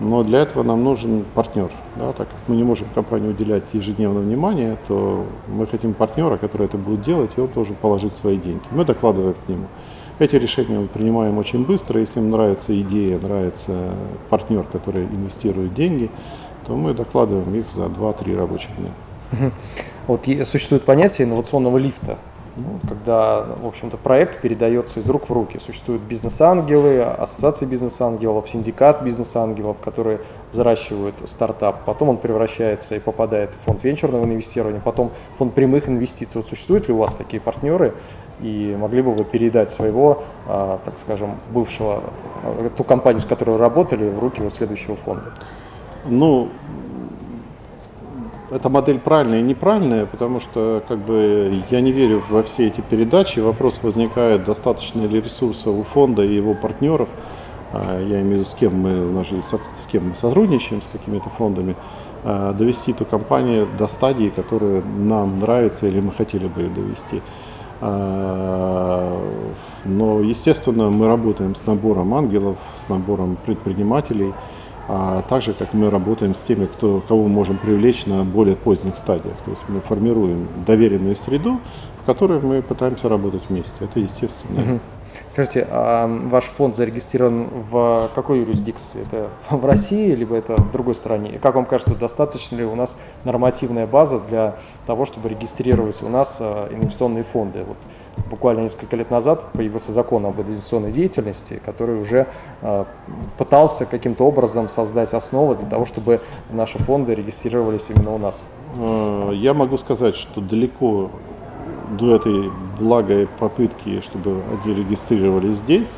но 0.00 0.22
для 0.22 0.40
этого 0.40 0.62
нам 0.62 0.84
нужен 0.84 1.24
партнер. 1.34 1.70
Да, 1.96 2.12
так 2.12 2.28
как 2.28 2.36
мы 2.46 2.56
не 2.56 2.64
можем 2.64 2.88
компании 2.94 3.28
уделять 3.28 3.62
ежедневное 3.72 4.22
внимание, 4.22 4.76
то 4.86 5.24
мы 5.48 5.66
хотим 5.66 5.94
партнера, 5.94 6.36
который 6.36 6.66
это 6.66 6.76
будет 6.76 7.02
делать, 7.02 7.30
и 7.36 7.40
он 7.40 7.48
должен 7.48 7.74
положить 7.76 8.14
свои 8.16 8.36
деньги. 8.36 8.62
Мы 8.70 8.84
докладываем 8.84 9.34
к 9.46 9.48
нему. 9.48 9.66
Эти 10.22 10.36
решения 10.36 10.78
мы 10.78 10.86
принимаем 10.86 11.36
очень 11.38 11.66
быстро. 11.66 11.98
Если 11.98 12.20
им 12.20 12.30
нравится 12.30 12.80
идея, 12.80 13.18
нравится 13.18 13.90
партнер, 14.30 14.62
который 14.62 15.02
инвестирует 15.02 15.74
деньги, 15.74 16.10
то 16.64 16.76
мы 16.76 16.94
докладываем 16.94 17.52
их 17.56 17.64
за 17.74 17.86
2-3 17.86 18.38
рабочих 18.38 18.70
дня. 18.76 19.50
Вот 20.06 20.24
существует 20.44 20.84
понятие 20.84 21.26
инновационного 21.26 21.76
лифта, 21.76 22.18
ну, 22.54 22.78
когда, 22.88 23.46
в 23.62 23.66
общем-то, 23.66 23.96
проект 23.96 24.40
передается 24.40 25.00
из 25.00 25.08
рук 25.08 25.28
в 25.28 25.32
руки. 25.32 25.58
Существуют 25.64 26.02
бизнес-ангелы, 26.02 27.02
ассоциации 27.02 27.64
бизнес-ангелов, 27.64 28.48
синдикат 28.48 29.02
бизнес-ангелов, 29.02 29.78
которые 29.82 30.20
взращивают 30.52 31.16
стартап. 31.26 31.84
Потом 31.84 32.10
он 32.10 32.18
превращается 32.18 32.94
и 32.94 33.00
попадает 33.00 33.50
в 33.50 33.64
фонд 33.64 33.82
венчурного 33.82 34.24
инвестирования, 34.24 34.80
потом 34.84 35.10
фонд 35.36 35.54
прямых 35.54 35.88
инвестиций. 35.88 36.40
Вот 36.40 36.48
существуют 36.48 36.86
ли 36.86 36.94
у 36.94 36.98
вас 36.98 37.14
такие 37.14 37.40
партнеры? 37.40 37.94
И 38.42 38.76
могли 38.78 39.02
бы 39.02 39.14
вы 39.14 39.24
передать 39.24 39.72
своего, 39.72 40.24
а, 40.46 40.80
так 40.84 40.94
скажем, 41.00 41.36
бывшего, 41.50 42.02
а, 42.42 42.70
ту 42.76 42.84
компанию, 42.84 43.22
с 43.22 43.24
которой 43.24 43.52
вы 43.52 43.58
работали, 43.58 44.08
в 44.08 44.18
руки 44.18 44.42
вот 44.42 44.54
следующего 44.54 44.96
фонда? 44.96 45.32
Ну, 46.06 46.48
эта 48.50 48.68
модель 48.68 48.98
правильная 48.98 49.40
и 49.40 49.42
неправильная, 49.42 50.04
потому 50.04 50.40
что 50.40 50.82
как 50.86 50.98
бы 50.98 51.62
я 51.70 51.80
не 51.80 51.92
верю 51.92 52.22
во 52.28 52.42
все 52.42 52.66
эти 52.66 52.80
передачи. 52.82 53.38
Вопрос 53.38 53.78
возникает, 53.82 54.44
достаточно 54.44 55.06
ли 55.06 55.20
ресурсов 55.20 55.68
у 55.68 55.82
фонда 55.84 56.22
и 56.22 56.34
его 56.34 56.54
партнеров. 56.54 57.08
А, 57.72 57.98
я 57.98 58.20
имею 58.20 58.26
в 58.26 58.30
виду, 58.40 58.44
с 58.44 58.54
кем 58.54 58.74
мы, 58.74 59.24
же 59.24 59.42
с 59.76 59.86
кем 59.86 60.10
мы 60.10 60.14
сотрудничаем, 60.16 60.82
с 60.82 60.86
какими-то 60.86 61.30
фондами, 61.30 61.76
а, 62.24 62.52
довести 62.52 62.92
эту 62.92 63.04
компанию 63.06 63.66
до 63.78 63.88
стадии, 63.88 64.28
которая 64.28 64.82
нам 64.82 65.40
нравится 65.40 65.86
или 65.86 66.00
мы 66.00 66.12
хотели 66.12 66.46
бы 66.46 66.62
ее 66.62 66.68
довести. 66.68 67.22
А, 67.82 69.20
но, 69.84 70.20
естественно, 70.20 70.88
мы 70.88 71.08
работаем 71.08 71.54
с 71.54 71.66
набором 71.66 72.14
ангелов, 72.14 72.56
с 72.84 72.88
набором 72.88 73.36
предпринимателей– 73.44 74.32
а 74.88 75.22
также 75.22 75.52
как 75.52 75.74
мы 75.74 75.90
работаем 75.90 76.34
с 76.34 76.38
теми, 76.40 76.66
кто, 76.66 77.02
кого 77.06 77.22
мы 77.24 77.28
можем 77.28 77.56
привлечь 77.56 78.04
на 78.06 78.24
более 78.24 78.56
поздних 78.56 78.96
стадиях. 78.96 79.36
То 79.44 79.50
есть 79.52 79.62
мы 79.68 79.80
формируем 79.80 80.48
доверенную 80.66 81.16
среду, 81.16 81.60
в 82.02 82.06
которой 82.06 82.40
мы 82.40 82.62
пытаемся 82.62 83.08
работать 83.08 83.42
вместе. 83.48 83.72
Это 83.80 84.00
естественно. 84.00 84.60
Угу. 84.60 84.80
Скажите, 85.32 85.66
а 85.70 86.06
ваш 86.28 86.44
фонд 86.44 86.76
зарегистрирован 86.76 87.48
в 87.70 88.10
какой 88.14 88.40
юрисдикции? 88.40 89.00
Это 89.00 89.30
в 89.56 89.64
России, 89.64 90.14
либо 90.14 90.36
это 90.36 90.56
в 90.56 90.70
другой 90.72 90.94
стране? 90.94 91.30
И 91.30 91.38
как 91.38 91.54
вам 91.54 91.64
кажется, 91.64 91.94
достаточно 91.94 92.56
ли 92.56 92.64
у 92.64 92.74
нас 92.74 92.98
нормативная 93.24 93.86
база 93.86 94.20
для 94.20 94.56
того, 94.86 95.06
чтобы 95.06 95.30
регистрировать 95.30 96.02
у 96.02 96.10
нас 96.10 96.36
а, 96.38 96.68
инвестиционные 96.70 97.24
фонды? 97.24 97.64
Вот 97.66 97.78
буквально 98.28 98.60
несколько 98.60 98.94
лет 98.94 99.10
назад 99.10 99.52
появился 99.52 99.90
закон 99.92 100.26
об 100.26 100.38
инвестиционной 100.38 100.92
деятельности, 100.92 101.62
который 101.64 101.98
уже 101.98 102.26
э, 102.60 102.84
пытался 103.38 103.86
каким-то 103.86 104.24
образом 104.24 104.68
создать 104.68 105.14
основы 105.14 105.54
для 105.54 105.66
того, 105.66 105.86
чтобы 105.86 106.20
наши 106.50 106.76
фонды 106.76 107.14
регистрировались 107.14 107.86
именно 107.88 108.14
у 108.14 108.18
нас. 108.18 108.42
Э, 108.76 109.30
я 109.32 109.54
могу 109.54 109.78
сказать, 109.78 110.14
что 110.14 110.42
далеко 110.42 111.10
до 111.98 112.16
этой 112.16 112.50
благой 112.78 113.26
попытки, 113.38 114.00
чтобы 114.00 114.42
они 114.64 114.74
регистрировались 114.74 115.58
здесь, 115.58 115.88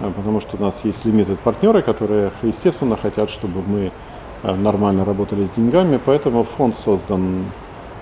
э, 0.00 0.10
потому 0.14 0.40
что 0.40 0.56
у 0.56 0.62
нас 0.62 0.80
есть 0.84 1.04
лимиты 1.04 1.36
партнеры, 1.36 1.82
которые, 1.82 2.32
естественно, 2.42 2.96
хотят, 2.96 3.30
чтобы 3.30 3.62
мы 3.66 3.92
э, 4.42 4.54
нормально 4.54 5.04
работали 5.04 5.46
с 5.46 5.50
деньгами, 5.50 5.98
поэтому 6.04 6.44
фонд 6.44 6.76
создан 6.76 7.44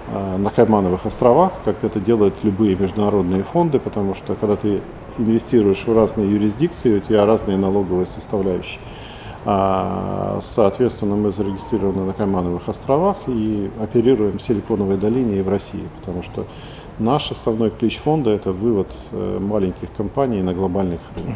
Э, 0.07 0.37
на 0.37 0.51
Каймановых 0.51 1.07
островах, 1.07 1.53
как 1.65 1.83
это 1.83 1.99
делают 1.99 2.35
любые 2.43 2.77
международные 2.77 3.43
фонды, 3.43 3.79
потому 3.79 4.15
что 4.15 4.35
когда 4.35 4.57
ты 4.57 4.83
инвестируешь 5.17 5.87
в 5.87 5.97
разные 5.97 6.31
юрисдикции, 6.31 6.99
у 6.99 7.01
тебя 7.01 7.25
разные 7.25 7.57
налоговые 7.57 8.07
составляющие. 8.07 8.81
А, 9.47 10.41
соответственно, 10.43 11.17
мы 11.17 11.33
зарегистрированы 11.33 12.05
на 12.05 12.13
Каймановых 12.13 12.69
островах 12.69 13.17
и 13.27 13.71
оперируем 13.81 14.39
в 14.39 14.43
Силиконовой 14.43 14.97
долине 14.97 15.39
и 15.39 15.43
в 15.43 15.49
России, 15.49 15.85
потому 16.01 16.23
что 16.23 16.47
наш 16.99 17.31
основной 17.31 17.71
ключ 17.71 17.99
фонда– 17.99 18.31
это 18.33 18.53
вывод 18.53 18.89
э, 19.13 19.39
маленьких 19.41 19.89
компаний 19.97 20.43
на 20.43 20.55
глобальных 20.55 21.01
рынок. 21.17 21.35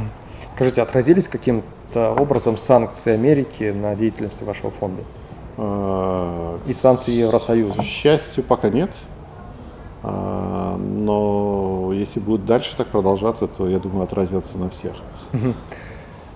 Скажите, 0.54 0.82
отразились 0.82 1.28
каким-то 1.28 2.12
образом 2.12 2.58
санкции 2.58 3.12
Америки 3.12 3.72
на 3.74 3.94
деятельности 3.94 4.44
вашего 4.44 4.70
фонда? 4.70 5.02
И 6.66 6.74
санкции 6.74 7.12
Евросоюза? 7.12 7.82
К 7.82 7.84
счастью, 7.84 8.44
пока 8.44 8.70
нет. 8.70 8.90
А, 10.02 10.76
но 10.76 11.90
если 11.92 12.20
будет 12.20 12.46
дальше 12.46 12.74
так 12.76 12.88
продолжаться, 12.88 13.48
то, 13.48 13.68
я 13.68 13.78
думаю, 13.78 14.04
отразится 14.04 14.56
на 14.56 14.70
всех. 14.70 14.92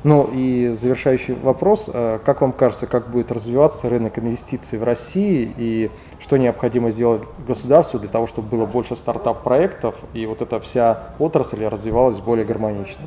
Ну 0.04 0.28
и 0.32 0.74
завершающий 0.74 1.34
вопрос. 1.34 1.88
Э, 1.92 2.18
как 2.24 2.40
вам 2.40 2.52
кажется, 2.52 2.86
как 2.86 3.08
будет 3.10 3.30
развиваться 3.30 3.88
рынок 3.88 4.18
инвестиций 4.18 4.78
в 4.78 4.82
России 4.82 5.52
и 5.56 5.90
что 6.18 6.36
необходимо 6.38 6.90
сделать 6.90 7.22
государству 7.46 8.00
для 8.00 8.08
того, 8.08 8.26
чтобы 8.26 8.48
было 8.48 8.66
больше 8.66 8.96
стартап-проектов 8.96 9.94
и 10.12 10.26
вот 10.26 10.42
эта 10.42 10.58
вся 10.58 11.14
отрасль 11.20 11.64
развивалась 11.64 12.18
более 12.18 12.44
гармонично? 12.44 13.04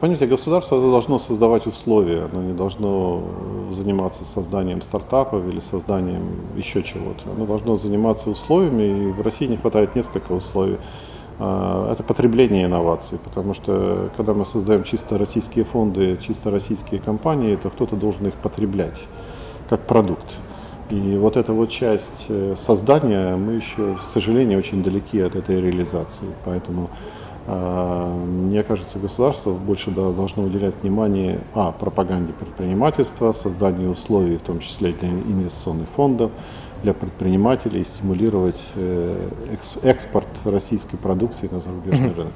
Понятие 0.00 0.28
государства 0.28 0.80
должно 0.80 1.18
создавать 1.18 1.66
условия, 1.66 2.28
оно 2.32 2.42
не 2.42 2.54
должно 2.54 3.22
заниматься 3.70 4.24
созданием 4.24 4.82
стартапов 4.82 5.46
или 5.46 5.60
созданием 5.60 6.24
еще 6.56 6.82
чего-то. 6.82 7.30
Оно 7.30 7.46
должно 7.46 7.76
заниматься 7.76 8.28
условиями, 8.28 9.08
и 9.08 9.12
в 9.12 9.20
России 9.20 9.46
не 9.46 9.56
хватает 9.56 9.94
несколько 9.94 10.32
условий. 10.32 10.78
А, 11.38 11.92
это 11.92 12.02
потребление 12.02 12.66
инноваций, 12.66 13.18
потому 13.22 13.54
что 13.54 14.10
когда 14.16 14.32
мы 14.32 14.46
создаем 14.46 14.84
чисто 14.84 15.18
российские 15.18 15.64
фонды, 15.64 16.18
чисто 16.26 16.50
российские 16.50 17.00
компании, 17.00 17.56
то 17.56 17.70
кто-то 17.70 17.96
должен 17.96 18.26
их 18.28 18.34
потреблять 18.34 18.98
как 19.68 19.80
продукт. 19.80 20.34
И 20.90 21.16
вот 21.16 21.36
эта 21.36 21.52
вот 21.52 21.70
часть 21.70 22.26
э, 22.28 22.54
создания, 22.64 23.34
мы 23.36 23.54
еще, 23.54 23.96
к 23.96 24.12
сожалению, 24.12 24.60
очень 24.60 24.84
далеки 24.84 25.20
от 25.20 25.34
этой 25.34 25.60
реализации. 25.60 26.28
Поэтому, 26.44 26.90
мне 27.46 28.64
кажется, 28.64 28.98
государство 28.98 29.52
больше 29.52 29.92
должно 29.92 30.44
уделять 30.44 30.74
внимание 30.82 31.38
а, 31.54 31.70
пропаганде 31.70 32.32
предпринимательства, 32.32 33.32
созданию 33.32 33.90
условий, 33.90 34.36
в 34.36 34.42
том 34.42 34.58
числе 34.58 34.92
для 34.92 35.08
инвестиционных 35.08 35.88
фондов, 35.94 36.32
для 36.82 36.92
предпринимателей 36.92 37.84
стимулировать 37.84 38.60
э, 38.74 39.28
экспорт 39.84 40.26
российской 40.44 40.96
продукции 40.96 41.48
на 41.50 41.60
зарубежный 41.60 42.12
рынок. 42.14 42.32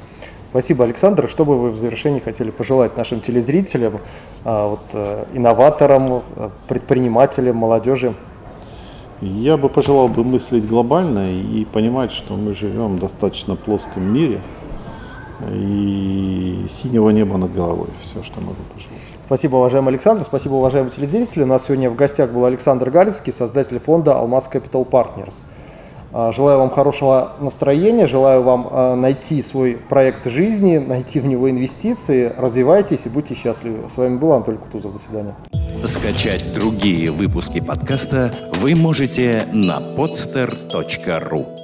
Спасибо, 0.51 0.85
Александр. 0.85 1.29
Что 1.29 1.45
бы 1.45 1.59
вы 1.59 1.71
в 1.71 1.77
завершении 1.77 2.21
хотели 2.21 2.51
пожелать 2.51 2.97
нашим 2.97 3.21
телезрителям, 3.21 3.99
а, 4.45 4.69
вот, 4.69 4.81
э, 4.93 5.25
инноваторам, 5.35 6.23
предпринимателям, 6.69 7.57
молодежи? 7.57 8.15
Я 9.21 9.57
бы 9.57 9.69
пожелал 9.69 10.09
бы 10.09 10.25
мыслить 10.25 10.67
глобально 10.67 11.33
и 11.33 11.67
понимать, 11.67 12.11
что 12.11 12.37
мы 12.37 12.55
живем 12.55 12.97
в 12.97 13.01
достаточно 13.01 13.55
плоском 13.55 14.03
мире 14.03 14.41
и 15.53 16.67
синего 16.71 17.11
неба 17.11 17.37
над 17.37 17.55
головой. 17.55 17.89
Все, 18.03 18.23
что 18.23 18.41
могу 18.41 18.63
пожелать. 18.75 18.99
Спасибо, 19.27 19.57
уважаемый 19.57 19.91
Александр, 19.91 20.25
спасибо, 20.25 20.55
уважаемые 20.55 20.91
телезрители. 20.91 21.45
У 21.45 21.47
нас 21.47 21.67
сегодня 21.67 21.89
в 21.89 21.95
гостях 21.95 22.31
был 22.31 22.45
Александр 22.45 22.91
Галицкий, 22.91 23.33
создатель 23.33 23.79
фонда 23.79 24.19
«Алмаз 24.19 24.49
Capital 24.53 24.89
Partners». 24.89 25.35
А, 26.13 26.33
желаю 26.33 26.59
вам 26.59 26.71
хорошего 26.71 27.33
настроения, 27.39 28.09
желаю 28.09 28.43
вам 28.43 28.69
а, 28.71 28.97
найти 28.97 29.41
свой 29.43 29.79
проект 29.89 30.27
жизни, 30.27 30.79
найти 30.79 31.21
в 31.21 31.27
него 31.27 31.49
инвестиции, 31.49 32.33
развивайтесь 32.37 33.01
и 33.05 33.09
будьте 33.09 33.37
счастливы. 33.37 33.89
С 33.95 33.97
вами 33.97 34.17
был 34.17 34.33
Анатолий 34.33 34.59
Кутузов. 34.59 34.95
До 34.95 34.99
свидания. 34.99 35.37
Скачать 35.85 36.45
другие 36.53 37.13
выпуски 37.13 37.61
подкаста 37.61 38.35
вы 38.55 38.75
можете 38.75 39.45
на 39.53 39.79
podster.ru 39.79 41.60